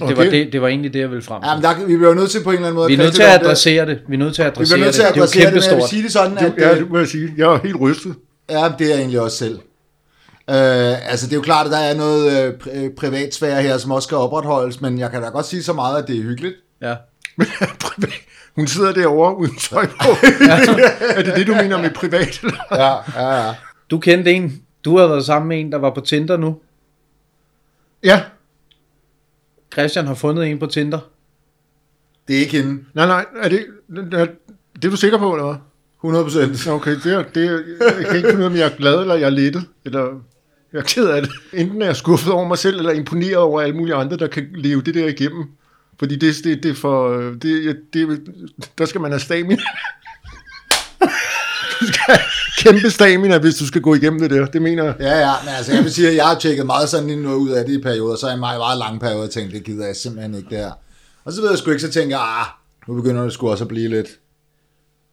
[0.09, 1.49] Det, var det, det var egentlig det, jeg ville frem til.
[1.49, 2.89] Ja, men der, vi bliver jo nødt til på en eller anden måde...
[2.89, 3.47] Vi er nødt til at det.
[3.47, 4.01] adressere det.
[4.09, 5.33] Vi er nødt til at Vi adressere bliver nødt til at det.
[5.33, 6.55] Det er adressere jo det, men jeg vil sige det sådan, at...
[6.59, 7.35] Ja, øh, det må jeg sige.
[7.37, 8.15] Jeg er helt rystet.
[8.51, 9.59] Ja, det er jeg egentlig også selv.
[10.51, 13.91] Øh, altså, det er jo klart, at der er noget øh, øh, privatsfære her, som
[13.91, 16.55] også skal opretholdes, men jeg kan da godt sige så meget, at det er hyggeligt.
[16.83, 16.95] Ja.
[18.57, 20.09] Hun sidder derovre uden tøj på.
[21.17, 22.43] er det det, du mener med privat?
[22.71, 23.55] Ja, ja, ja.
[23.91, 24.63] Du kendte en.
[24.85, 26.59] Du har været sammen med en, der var på Tinder nu.
[28.05, 28.23] ja.
[29.73, 30.99] Christian har fundet en på Tinder.
[32.29, 32.85] Det er ikke hende.
[32.95, 33.25] Nej, nej.
[33.43, 33.67] Er det,
[34.13, 34.27] er,
[34.75, 35.57] det er du sikker på, eller hvad?
[36.05, 36.69] 100 procent.
[36.69, 37.61] Okay, det er, det er,
[37.99, 40.01] jeg kan ikke finde ud af, om jeg er glad, eller jeg er lettet, eller
[40.73, 41.31] jeg er ked af det.
[41.53, 44.49] Enten er jeg skuffet over mig selv, eller imponeret over alle mulige andre, der kan
[44.55, 45.45] leve det der igennem.
[45.99, 47.19] Fordi det, det, det er for...
[47.43, 48.21] Det, det,
[48.79, 49.63] der skal man have stamina.
[51.81, 52.19] Du skal have
[52.59, 54.47] kæmpe stamina, hvis du skal gå igennem det der.
[54.47, 54.95] Det mener jeg.
[55.01, 57.37] Ja, ja, men altså, jeg vil sige, at jeg har tjekket meget sådan lige noget
[57.37, 59.87] ud af det i perioder, så er jeg meget, meget lang periode tænkt, det gider
[59.87, 60.73] jeg simpelthen ikke det her.
[61.25, 62.47] Og så ved jeg sgu ikke, så tænker jeg, ah,
[62.89, 64.09] nu begynder det sgu også at blive lidt.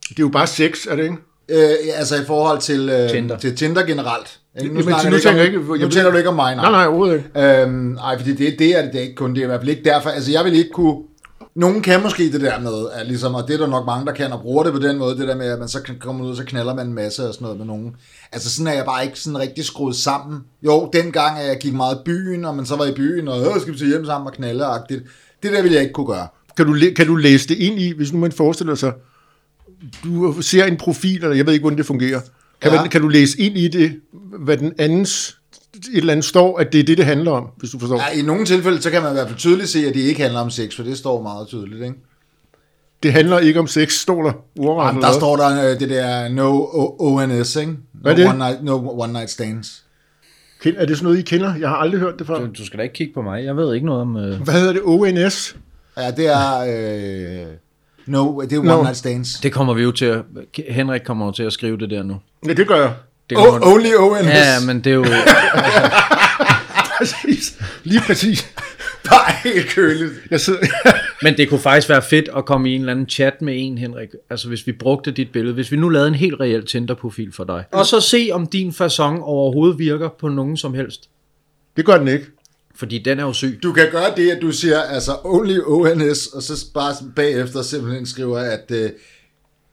[0.10, 1.18] Det er jo bare sex, er det ikke?
[1.50, 3.38] Øh, altså i forhold til, øh, Tinder.
[3.38, 4.40] til Tinder generelt.
[4.62, 4.74] Ikke?
[4.74, 6.36] Nu, Jamen, snakker nu du ikke tænker om, ikke- nu jeg- tænker du ikke om
[6.36, 7.62] mig, Nej, nej, overhovedet ikke.
[7.62, 9.34] Øhm, ej, fordi det, det er det, det er ikke kun.
[9.34, 10.10] Det er i hvert fald ikke derfor.
[10.10, 10.96] Altså, jeg vil ikke kunne...
[11.56, 14.12] Nogen kan måske det der med, at ligesom, og det er der nok mange, der
[14.14, 16.24] kan, og bruger det på den måde, det der med, at man så kan komme
[16.24, 17.96] ud, og så knaller man en masse og sådan noget med nogen.
[18.32, 20.40] Altså, sådan er jeg bare ikke sådan rigtig skruet sammen.
[20.66, 23.40] Jo, dengang, at jeg gik meget i byen, og man så var i byen, og
[23.40, 25.38] øh, skal vi til hjem sammen og knalde -agtigt.
[25.44, 26.28] Det der vil jeg ikke kunne gøre.
[26.58, 28.94] Kan du, kan du læse det ind i, hvis nu man forestiller sig,
[30.04, 32.20] du ser en profil, eller jeg ved ikke, hvordan det fungerer.
[32.64, 32.82] Kan, Ja.
[32.82, 34.00] man, kan du læse ind i det,
[34.40, 35.38] hvad den andens
[35.76, 37.98] et eller andet står, at det er det, det handler om, hvis du forstår?
[37.98, 40.22] Ja, I nogle tilfælde, så kan man i hvert fald tydeligt se, at det ikke
[40.22, 41.96] handler om sex, for det står meget tydeligt, ikke?
[43.04, 44.88] Det handler ikke om sex, står der ordret.
[44.88, 45.20] Jamen, der hvad?
[45.20, 46.66] står der øh, det der no
[47.00, 47.72] ONS, ikke?
[47.72, 48.28] No Hvad er det?
[48.28, 49.84] One night, no one night stands.
[50.66, 51.56] Er det sådan noget, I kender?
[51.56, 52.40] Jeg har aldrig hørt det før.
[52.40, 53.44] Du, du skal da ikke kigge på mig.
[53.46, 54.18] Jeg ved ikke noget om...
[54.18, 54.42] Øh...
[54.42, 54.82] Hvad hedder det?
[54.86, 55.56] ONS?
[55.98, 56.60] Ja, det er...
[56.60, 57.46] Øh,
[58.06, 58.82] no, det er one No.
[58.84, 59.34] night stands.
[59.34, 60.22] Det kommer vi jo til at...
[60.70, 62.20] Henrik kommer jo til at skrive det der nu.
[62.48, 62.94] Ja, det gør jeg.
[63.30, 63.68] Det Oh, kommer...
[63.68, 64.28] only ONS.
[64.28, 65.06] Ja, men det er jo...
[66.98, 67.58] Præcis.
[67.84, 68.54] Lige præcis.
[69.10, 70.12] Bare helt køligt.
[70.32, 70.60] Jeg sidder...
[71.24, 73.78] Men det kunne faktisk være fedt at komme i en eller anden chat med en,
[73.78, 74.10] Henrik.
[74.30, 75.54] Altså hvis vi brugte dit billede.
[75.54, 77.64] Hvis vi nu lavede en helt reel Tinder-profil for dig.
[77.72, 81.10] Og så se, om din fasong overhovedet virker på nogen som helst.
[81.78, 82.26] det gør den ikke.
[82.76, 83.60] Fordi den er jo syg.
[83.64, 88.06] Du kan gøre det, at du siger, altså, only ONS, og så bare bagefter simpelthen
[88.06, 88.72] skriver, at...
[88.72, 88.90] Øh,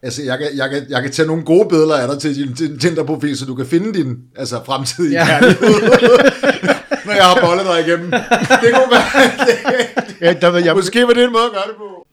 [0.03, 2.55] Altså, jeg kan, jeg, kan, jeg kan tage nogle gode billeder af dig til din
[2.55, 5.41] din Tinder-profil, så du kan finde din altså, fremtidige Ja.
[7.07, 8.11] når jeg har bollet dig igennem.
[8.11, 9.31] Det kunne være...
[9.47, 10.75] Det, Ja, der var jeg...
[10.77, 12.07] måske var det en måde at gøre det på.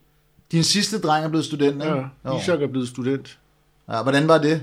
[0.52, 2.02] Din sidste dreng er blevet student, ikke?
[2.24, 2.38] Ja.
[2.38, 3.38] Isak er blevet student.
[3.90, 4.62] ja, hvordan var det?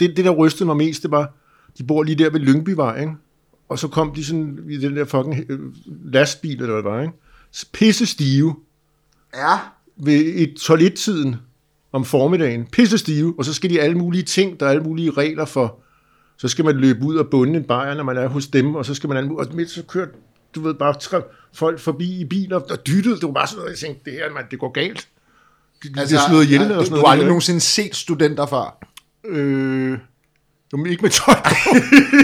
[0.00, 1.32] det, det, der rystede mig mest, det var,
[1.78, 3.12] de bor lige der ved Lyngbyvej, ikke?
[3.68, 5.58] Og så kom de sådan i den der fucking øh,
[6.04, 7.14] lastbil, eller hvad det var, ikke?
[7.72, 8.56] Pisse stive
[9.34, 9.58] Ja.
[9.96, 11.36] ved et toilettiden
[11.92, 12.66] om formiddagen.
[12.72, 15.78] Pisse stive, og så skal de alle mulige ting, der er alle mulige regler for.
[16.36, 18.86] Så skal man løbe ud og bunde en bajer, når man er hos dem, og
[18.86, 20.08] så skal man alle mulige, og midt så kørt,
[20.54, 21.22] du ved, bare
[21.54, 23.14] folk forbi i biler, der dyttede.
[23.14, 25.08] Det var bare sådan noget, jeg tænkte, det her, man, det går galt.
[25.82, 27.06] Det, altså, det er slået ihjel, ja, du, sådan du noget.
[27.06, 28.78] har aldrig nogensinde set studenter før.
[29.26, 29.98] Øh,
[30.72, 31.34] jo, ikke med tøj.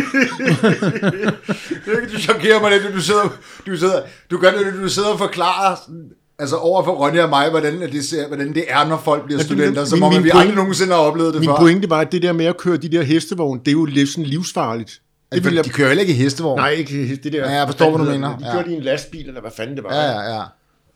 [2.13, 3.29] Du chokerer mig lidt, du sidder,
[3.67, 6.05] du sidder, du gør det, du sidder og forklarer, sådan,
[6.39, 9.43] altså over for Ronja og mig, hvordan det, ser, hvordan det er, når folk bliver
[9.43, 11.57] studenter, som min- om min vi pointe- aldrig nogensinde har oplevet det Min før.
[11.57, 14.09] pointe var, at det der med at køre de der hestevogn, det er jo lidt
[14.09, 15.01] sådan livsfarligt.
[15.33, 16.59] Det ville jeg- de kører heller ikke i hestevogn.
[16.61, 17.51] Nej, ikke det der.
[17.51, 18.39] Ja, jeg forstår, hvad du mener.
[18.39, 18.53] De Ja.
[18.53, 19.95] kørte i en lastbil, eller hvad fanden det var.
[19.95, 20.43] Ja, ja, ja.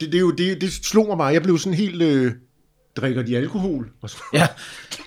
[0.01, 1.27] Det, det, er jo, det, det slog mig bare.
[1.33, 2.03] Jeg blev sådan helt...
[2.03, 2.33] Øh,
[2.97, 3.87] drikker de alkohol?
[4.03, 4.47] Og så, Ja,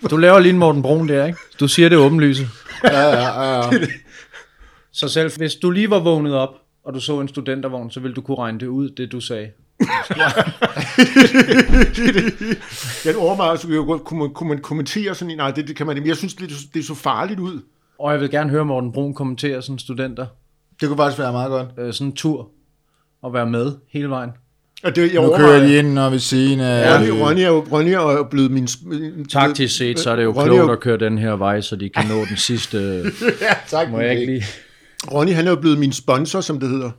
[0.10, 1.40] du laver lige en Morten Brun der, ikke?
[1.60, 2.48] Du siger det åbenlyse.
[2.84, 3.70] Ja, ja, ja, ja.
[4.92, 8.16] Så selv hvis du lige var vågnet op, og du så en studentervogn, så ville
[8.16, 9.52] du kunne regne det ud, det du sagde.
[13.06, 13.68] jeg overvejer, så
[14.06, 15.38] kunne, man, kunne man kommentere sådan en...
[15.38, 16.10] Nej, det, det kan man ikke.
[16.10, 17.62] Jeg synes, det, det så farligt ud.
[18.00, 20.26] Og jeg vil gerne høre Morten Brun kommentere sådan en studenter,
[20.82, 21.68] Det kunne faktisk være meget godt.
[21.78, 22.50] øh, sådan en tur,
[23.22, 24.32] og være med hele vejen.
[24.84, 26.96] Og det, jeg Nu kører de ind og ved siden af...
[27.00, 28.68] Ronny, Ronny, er jo, Ronny er jo blevet min...
[29.32, 31.76] Taktisk set, så er det jo Ronny klogt jo- at køre den her vej, så
[31.76, 32.78] de kan nå den sidste...
[33.42, 33.90] Ja, tak.
[33.92, 34.46] Må jeg ikke lige...
[35.12, 36.92] Ronny, han er jo blevet min sponsor, som det hedder.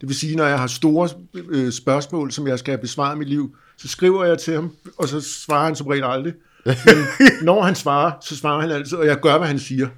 [0.00, 1.08] Det vil sige, når jeg har store
[1.48, 4.70] øh, spørgsmål, som jeg skal have besvaret i mit liv, så skriver jeg til ham,
[4.98, 6.32] og så svarer han som regel aldrig.
[6.64, 6.74] Men
[7.42, 9.88] når han svarer, så svarer han altid, og jeg gør, hvad han siger.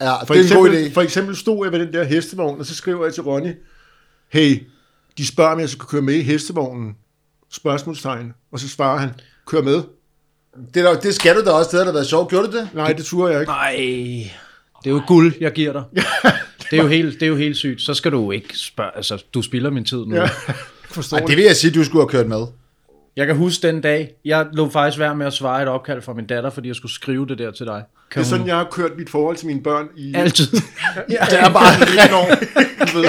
[0.00, 0.94] Ja, For det er en god eksempel, idé.
[0.94, 3.52] for eksempel stod jeg ved den der hestevogn, og så skriver jeg til Ronny,
[4.28, 4.62] hey,
[5.18, 6.96] de spørger, om jeg skal køre med i hestevognen.
[7.52, 8.32] Spørgsmålstegn.
[8.52, 9.10] Og så svarer han,
[9.46, 9.82] kør med.
[10.74, 11.70] Det, er, da- det skal du da også.
[11.70, 12.30] Det har da været sjovt.
[12.30, 12.68] Gjorde du det?
[12.74, 13.50] Nej, det turde jeg ikke.
[13.52, 13.72] Nej,
[14.84, 15.82] det er jo guld, jeg giver dig.
[16.70, 17.82] Det er jo helt, det er jo helt sygt.
[17.82, 20.14] Så skal du ikke spørge, altså du spilder min tid nu.
[20.16, 20.52] Ja, Ja.
[20.90, 22.46] forstår Ej, det vil jeg sige, du skulle have kørt med.
[23.16, 26.12] Jeg kan huske den dag, jeg lå faktisk være med at svare et opkald fra
[26.14, 27.74] min datter, fordi jeg skulle skrive det der til dig.
[27.74, 28.48] Det Kan er sådan, hun...
[28.48, 30.46] jeg har kørt mit forhold til mine børn i Altid.
[31.10, 32.28] ja, det er bare 19 år.
[32.98, 33.04] Ved,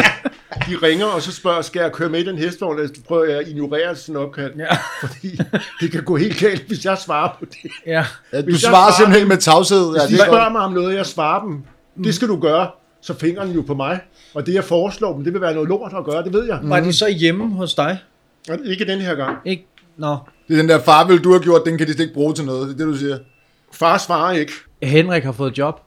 [0.55, 2.87] de ringer, og så spørger, skal jeg køre med i den hestevogn?
[2.87, 4.51] Så prøver jeg at ignorere sådan opkald.
[4.57, 4.77] Ja.
[5.01, 5.39] Fordi
[5.81, 7.71] det kan gå helt galt, hvis jeg svarer på det.
[7.87, 8.05] ja.
[8.33, 9.79] Ja, du Hvis svarer svarer- simpelthen med tavshed.
[9.85, 10.51] Ja, Hvis det de er spørger godt.
[10.51, 11.63] mig om noget, jeg svarer dem,
[12.03, 12.67] det skal du gøre,
[13.01, 13.99] så fingeren jo på mig.
[14.33, 16.59] Og det, jeg foreslår dem, det vil være noget lort at gøre, det ved jeg.
[16.63, 17.97] Var de så hjemme hos dig?
[18.65, 19.37] Ikke den her gang.
[19.45, 19.65] Ikke?
[19.97, 20.17] Nå.
[20.47, 22.33] Det er den der far, vil du har gjort, den kan de slet ikke bruge
[22.33, 22.67] til noget.
[22.67, 23.17] Det er det, du siger.
[23.73, 24.51] Far svarer ikke.
[24.83, 25.81] Henrik har fået job.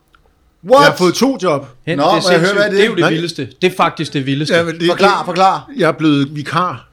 [0.65, 0.81] What?
[0.83, 1.67] Jeg har fået to job.
[1.87, 2.53] Hen, Nå, det, er sindssygt.
[2.55, 2.77] hvad er det?
[2.79, 3.11] det er jo det Nej.
[3.11, 3.49] vildeste.
[3.63, 4.55] Det er faktisk det vildeste.
[4.55, 5.71] Ja, men det, Forklar, forklar.
[5.77, 6.89] Jeg er blevet vikar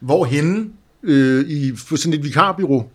[0.00, 0.66] Hvorhenne?
[1.02, 2.90] øh, i for sådan et vikarbyrå.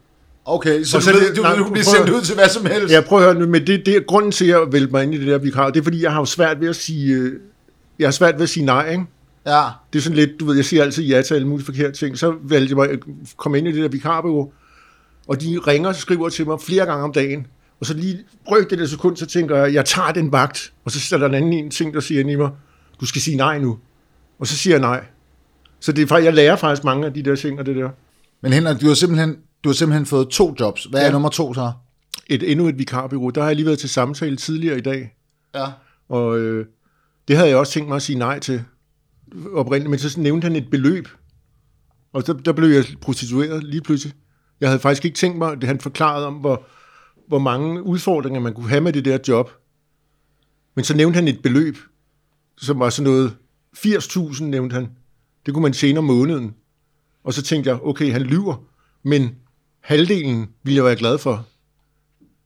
[0.45, 2.35] Okay, så Og du, ved, det- du, nej, du kan blive prøv- sendt ud til
[2.35, 2.93] hvad som helst.
[2.93, 5.03] Jeg prøver at høre nu, men det, det er grunden til, at jeg vælte mig
[5.03, 7.13] ind i det der vikar, det er fordi, jeg har jo svært ved at sige,
[7.13, 7.31] øh,
[7.99, 9.03] jeg har svært ved at sige nej, ikke?
[9.45, 9.63] Ja.
[9.93, 12.17] Det er sådan lidt, du ved, jeg siger altid ja til alle mulige forkerte ting.
[12.17, 12.99] Så valgte jeg mig at
[13.37, 14.53] komme ind i det der vikarbyrå,
[15.27, 17.47] og de ringer og skriver til mig flere gange om dagen.
[17.81, 20.73] Og så lige brøk det der sekund, så tænker jeg, jeg tager den vagt.
[20.85, 22.49] Og så sætter der en anden en ting, der siger i mig,
[23.01, 23.79] du skal sige nej nu.
[24.39, 25.05] Og så siger jeg nej.
[25.79, 27.89] Så det er faktisk, jeg lærer faktisk mange af de der ting og det der.
[28.41, 30.83] Men Henrik, du har simpelthen, du har simpelthen fået to jobs.
[30.83, 31.11] Hvad er Ja.
[31.11, 31.71] nummer to så?
[32.27, 33.29] Et, endnu et vikarbyrå.
[33.31, 35.15] Der har jeg lige været til samtale tidligere i dag.
[35.55, 35.65] Ja.
[36.09, 36.65] Og øh,
[37.27, 38.63] det havde jeg også tænkt mig at sige nej til
[39.53, 41.07] oprindeligt, men så nævnte han et beløb.
[42.13, 44.13] Og der, der blev jeg prostitueret lige pludselig.
[44.61, 46.63] Jeg havde faktisk ikke tænkt mig, at han forklarede om, hvor,
[47.31, 49.51] hvor mange udfordringer man kunne have med det der job.
[50.75, 51.77] Men så nævnte han et beløb,
[52.57, 53.35] som var sådan noget
[53.77, 54.89] 80.000 nævnte han.
[55.45, 56.55] Det kunne man tjene om måneden.
[57.23, 58.63] Og så tænkte jeg, okay, han lyver,
[59.03, 59.35] men
[59.79, 61.45] halvdelen ville jeg være glad for.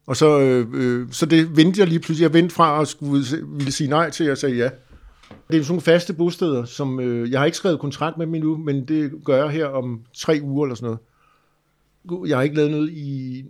[0.08, 2.24] Og så, øh, øh så det vendte jeg lige pludselig.
[2.24, 4.70] Jeg vendte fra at skulle ville sige nej til, at jeg sagde ja.
[5.50, 8.36] Det er sådan nogle faste bosteder, som øh, jeg har ikke skrevet kontrakt med dem
[8.36, 11.00] endnu, men det gør jeg her om tre uger eller sådan noget.
[12.08, 13.46] Gud, Jeg har ikke lavet noget i,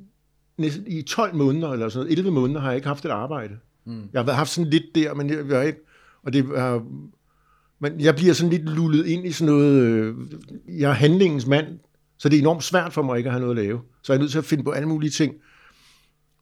[0.58, 2.18] næsten, i 12 måneder eller sådan noget.
[2.18, 3.54] 11 måneder har jeg ikke haft et arbejde.
[3.86, 4.10] Mm.
[4.14, 5.80] Jeg har haft sådan lidt der, men jeg, jeg har ikke...
[6.24, 6.80] Og det er,
[7.80, 9.82] men jeg bliver sådan lidt lullet ind i sådan noget...
[9.82, 10.16] Øh,
[10.68, 11.80] jeg er handlingens mand,
[12.18, 13.82] så det er enormt svært for mig ikke at have noget at lave.
[14.02, 15.36] Så jeg er nødt til at finde på alle mulige ting.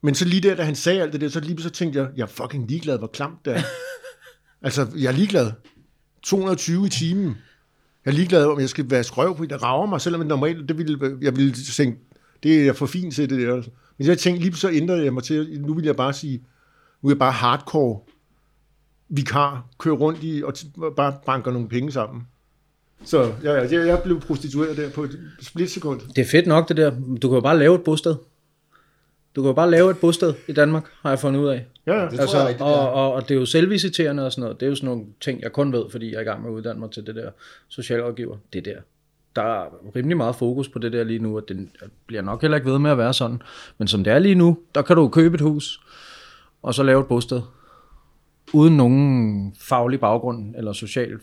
[0.01, 2.09] Men så lige der, da han sagde alt det der, så lige så tænkte jeg,
[2.15, 3.61] jeg er fucking ligeglad, hvor klamt det er.
[4.65, 5.51] altså, jeg er ligeglad.
[6.23, 7.37] 220 i timen.
[8.05, 10.69] Jeg er ligeglad, om jeg skal være skrøv på, der rager mig, selvom det normalt,
[10.69, 11.99] det ville, jeg ville tænke,
[12.43, 13.61] det er jeg for fint til det der.
[13.97, 16.43] Men jeg tænkte, lige så ændrede jeg mig til, nu vil jeg bare sige,
[17.01, 17.99] nu er jeg bare hardcore
[19.09, 22.27] vikar, kører rundt i, og t- bare banker nogle penge sammen.
[23.05, 26.01] Så ja, ja, jeg, jeg blev prostitueret der på et splitsekund.
[26.15, 26.89] Det er fedt nok det der.
[27.21, 28.15] Du kan jo bare lave et bosted.
[29.35, 31.65] Du kan jo bare lave et bosted i Danmark, har jeg fundet ud af.
[31.87, 32.01] Ja, ja.
[32.03, 32.71] Det tror Altså, jeg rigtigt, det er.
[32.71, 34.59] og, og, og det er jo selvvisiterende og sådan noget.
[34.59, 36.49] Det er jo sådan nogle ting, jeg kun ved, fordi jeg er i gang med
[36.49, 37.31] at uddanne mig til det der
[37.67, 38.37] socialrådgiver.
[38.53, 38.77] Det der.
[39.35, 39.65] Der er
[39.95, 41.69] rimelig meget fokus på det der lige nu, og det
[42.07, 43.41] bliver nok heller ikke ved med at være sådan.
[43.77, 45.81] Men som det er lige nu, der kan du købe et hus,
[46.61, 47.41] og så lave et bosted.
[48.53, 51.19] Uden nogen faglig baggrund eller social,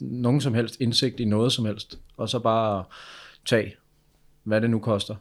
[0.00, 1.98] nogen som helst indsigt i noget som helst.
[2.16, 2.84] Og så bare
[3.46, 3.74] tage,
[4.44, 5.14] hvad det nu koster.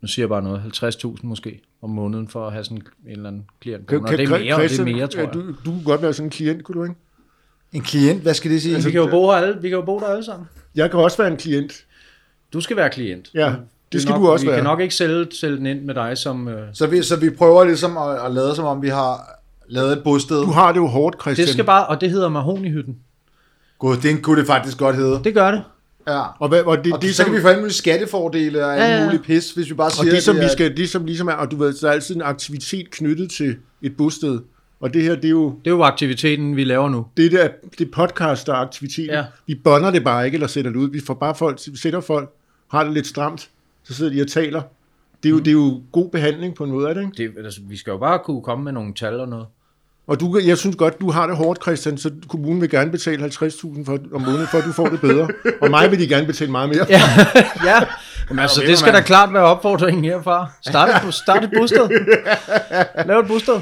[0.00, 3.28] Nu siger jeg bare noget, 50.000 måske om måneden for at have sådan en eller
[3.28, 3.86] anden klient.
[3.86, 5.34] Kan, Og det er mere, og det er Christian, mere, tror jeg.
[5.34, 6.96] Du, du kunne godt være sådan en klient, kunne du ikke?
[7.72, 8.76] En klient, hvad skal det sige?
[8.76, 10.48] Vi kan jo bo her alle, vi kan jo bo der alle sammen.
[10.76, 11.72] Jeg kan også være en klient.
[12.52, 13.30] Du skal være klient.
[13.34, 13.52] Ja,
[13.92, 14.56] det skal nok, du også vi være.
[14.58, 16.48] kan nok ikke sælge, sælge den ind med dig som...
[16.48, 19.92] Øh, Så vi, så vi prøver ligesom at, at lade som om, vi har lavet
[19.92, 20.40] et bosted.
[20.40, 21.46] Du har det jo hårdt, Christian.
[21.46, 22.96] Det skal bare, og det hedder Mahonihytten.
[23.78, 25.20] Gud, det kunne det faktisk godt hedde.
[25.24, 25.62] Det gør det.
[26.08, 26.22] Ja.
[26.40, 28.72] Og, hvad, og det, Og det, så som, kan vi få alle mulige skattefordele og
[28.72, 29.04] alle Ja, ja.
[29.04, 31.28] mulige pis, hvis vi bare og siger, det, som at vi skal, det, som ligesom
[31.28, 34.38] er, og du ved, der er altid en aktivitet knyttet til et bosted.
[34.80, 37.06] Og det her, det er jo, Det er jo aktiviteten, vi laver nu.
[37.16, 37.48] det der,
[37.78, 39.10] det podcast, der er aktiviteten.
[39.10, 39.24] Ja.
[39.46, 40.90] Vi bonder det bare ikke, eller sætter det ud.
[40.90, 42.30] Vi får bare folk, vi sætter folk,
[42.70, 43.48] har det lidt stramt,
[43.84, 44.62] så sidder de og taler.
[45.22, 47.32] Det er jo, det er jo god behandling på en måde, er det ikke?
[47.36, 49.46] Det, altså, vi skal jo bare kunne komme med nogle tal og noget.
[50.06, 53.24] Og du, jeg synes godt, du har det hårdt, Christian, så kommunen vil gerne betale
[53.24, 55.28] 50.000 for, om måneden, for at du får det bedre.
[55.62, 56.86] Og mig vil de gerne betale meget mere.
[56.88, 57.00] Ja,
[57.70, 57.86] ja.
[58.30, 60.50] Jamen, altså, det skal da klart være opfordringen herfra.
[60.66, 61.88] Start et, start et bosted.
[63.08, 63.60] Lav et bosted.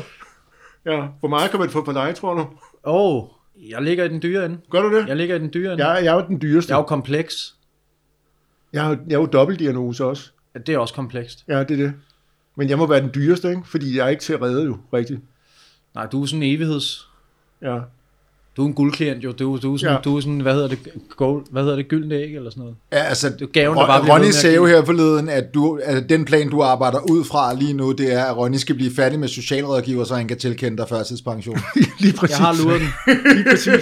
[0.87, 1.07] Ja.
[1.21, 2.41] Hvor meget kan man få for dig, tror du?
[2.41, 2.49] Åh,
[2.85, 3.25] oh,
[3.71, 4.59] jeg ligger i den dyre ende.
[4.71, 5.09] Gør du det?
[5.09, 5.87] Jeg ligger i den dyre ende.
[5.87, 6.71] Jeg, jeg er jo den dyreste.
[6.71, 7.55] Jeg er jo kompleks.
[8.73, 10.31] Jeg har, jeg har jo dobbeltdiagnose også.
[10.55, 11.45] Ja, Det er også komplekst.
[11.49, 11.95] Ja, det er det.
[12.57, 13.63] Men jeg må være den dyreste, ikke?
[13.65, 15.21] Fordi jeg er ikke til at redde jo, rigtigt.
[15.95, 17.09] Nej, du er sådan en evigheds...
[17.63, 17.81] Ja.
[18.57, 19.33] Du er en guldklient jo.
[19.33, 20.01] Du, du, er sådan, Ja.
[20.05, 20.79] du er sådan, hvad hedder det,
[21.17, 22.77] gold, hvad hedder det, gyldne æg eller sådan noget.
[22.93, 26.25] Ja, altså, er gaven, der bare Ronny sagde jo her forleden, at, du, at den
[26.25, 29.29] plan, du arbejder ud fra lige nu, det er, at Ronny skal blive færdig med
[29.29, 31.59] socialrådgiver, så han kan tilkende dig førtidspension.
[32.01, 32.39] Lige præcis.
[32.39, 32.89] Jeg har luret den.
[33.37, 33.69] Lige præcis.
[33.71, 33.77] Jeg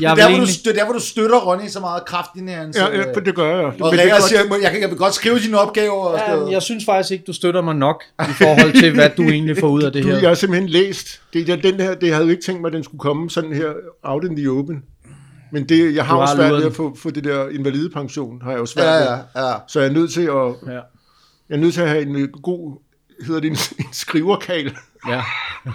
[0.00, 0.64] det, er der, hvor du, egentlig...
[0.64, 2.76] det der, hvor du støtter Ronny så meget kraftigt i hans...
[2.76, 3.64] Ja, ja, øh, det gør jeg.
[3.80, 4.22] og det er godt.
[4.22, 5.92] siger, jeg, kan, jeg vil godt skrive dine opgaver.
[6.04, 9.10] Og sådan Ja, jeg synes faktisk ikke, du støtter mig nok i forhold til, hvad
[9.16, 10.18] du egentlig får ud af det Du, her.
[10.18, 11.20] jeg har simpelthen læst.
[11.32, 13.52] Det, jeg, den her, det jeg havde ikke tænkt mig, at den skulle komme sådan
[13.52, 13.68] her
[14.14, 14.82] out in the open.
[15.52, 18.42] Men det, jeg har Du jo har svært ved at få, få det der invalidepension,
[18.42, 19.18] har jeg jo svært ja, ved.
[19.36, 19.54] ja, ja.
[19.68, 20.80] Så jeg er nødt til at, Ja.
[21.48, 22.80] jeg er nødt til at have en øh, god,
[23.26, 23.56] hedder det en,
[23.86, 24.76] en skriverkal,
[25.08, 25.22] Ja.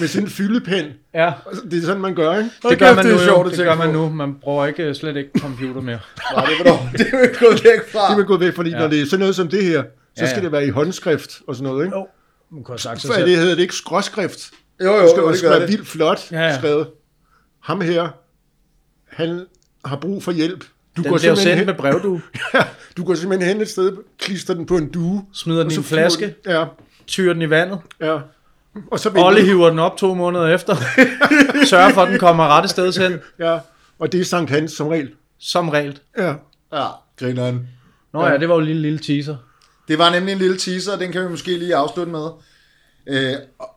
[0.00, 0.84] med sådan en fyldepen.
[1.14, 1.32] ja.
[1.70, 2.50] Det er sådan, man gør, ikke?
[2.68, 3.28] Det gør man det nu, er jo.
[3.28, 4.08] sjovt det tænke gør man nu.
[4.08, 5.98] Man bruger ikke, slet ikke computer mere.
[6.34, 8.14] Nej, det er jo det er gået væk fra.
[8.14, 8.78] Det er gået væk, fordi Ja.
[8.78, 9.88] når det er sådan noget som det her, så
[10.18, 10.30] Ja, ja.
[10.30, 11.96] skal det være i håndskrift og sådan noget, ikke?
[11.96, 12.06] Jo,
[12.52, 13.26] man kunne have sagt sig For selv.
[13.28, 14.50] det hedder det ikke skråskrift.
[14.84, 15.68] Jo, jo, Det skal, jo, gør være det.
[15.68, 16.58] vildt flot Ja, ja.
[16.58, 16.86] skrevet.
[17.60, 18.08] Ham her,
[19.08, 19.46] han
[19.84, 20.60] har brug for hjælp.
[20.96, 22.20] Du Den går, bliver sendt med brev, du.
[22.54, 22.60] ja,
[22.96, 25.24] du går simpelthen hen et sted, klister den på en due.
[25.34, 26.66] Smider den i en flaske, den-
[27.06, 27.78] tyrer den i vandet.
[28.00, 28.18] Ja, ja.
[28.90, 30.76] Og så Olle hiver den op to måneder efter.
[31.70, 33.18] Sørger for, at den kommer rette sted hen.
[33.38, 33.58] Ja,
[33.98, 35.10] og det er Sankt Hans som regel.
[35.38, 35.98] Som regel.
[36.18, 36.34] Ja.
[36.72, 36.86] Ja,
[37.18, 37.68] grineren.
[38.12, 39.36] Nå ja, det var jo en lille, lille teaser.
[39.88, 42.28] Det var nemlig en lille teaser, og den kan vi måske lige afslutte med.
[43.08, 43.34] Øh,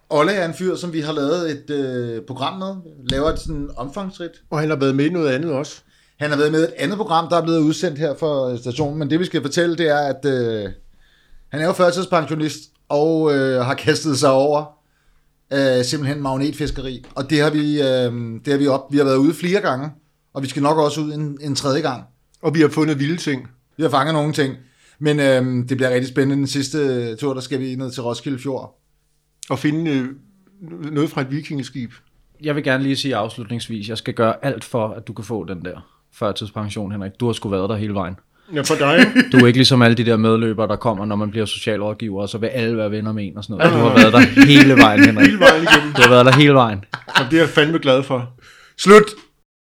[0.09, 2.75] Olle er en fyr, som vi har lavet et øh, program med.
[3.09, 4.43] Laver et sådan omfangsrigt.
[4.49, 5.81] Og han har været med i noget andet også.
[6.19, 8.99] Han har været med i et andet program, der er blevet udsendt her for stationen,
[8.99, 10.69] men det vi skal fortælle, det er, at øh,
[11.49, 12.59] han er jo førtidspensionist
[12.89, 14.65] og øh, har kastet sig over
[15.53, 17.05] øh, simpelthen magnetfiskeri.
[17.15, 19.89] Og det har vi, øh, det har vi op, vi har været ude flere gange,
[20.33, 22.03] og vi skal nok også ud en, en tredje gang.
[22.41, 23.47] Og vi har fundet vilde ting.
[23.77, 24.55] Vi har fanget nogle ting,
[24.99, 26.35] men øh, det bliver rigtig spændende.
[26.35, 28.80] Den sidste tur, der skal vi ned til Roskilde Fjord.
[29.49, 30.07] Og finde øh,
[30.93, 31.91] noget fra et vikingeskib.
[32.43, 35.45] Jeg vil gerne lige sige afslutningsvis, jeg skal gøre alt for, at du kan få
[35.45, 37.11] den der førtidspension, Henrik.
[37.19, 38.15] Du har sgu været der hele vejen.
[38.53, 39.05] Ja, for dig.
[39.31, 42.29] Du er ikke ligesom alle de der medløbere, der kommer, når man bliver socialrådgiver, og
[42.29, 43.73] så vil alle være venner med en og sådan noget.
[43.73, 45.25] Du har været der hele vejen, Henrik.
[45.25, 45.93] Hele vejen igennem.
[45.93, 46.85] Du har været der hele vejen.
[47.07, 48.33] Og det er jeg fandme glad for.
[48.77, 49.03] Slut!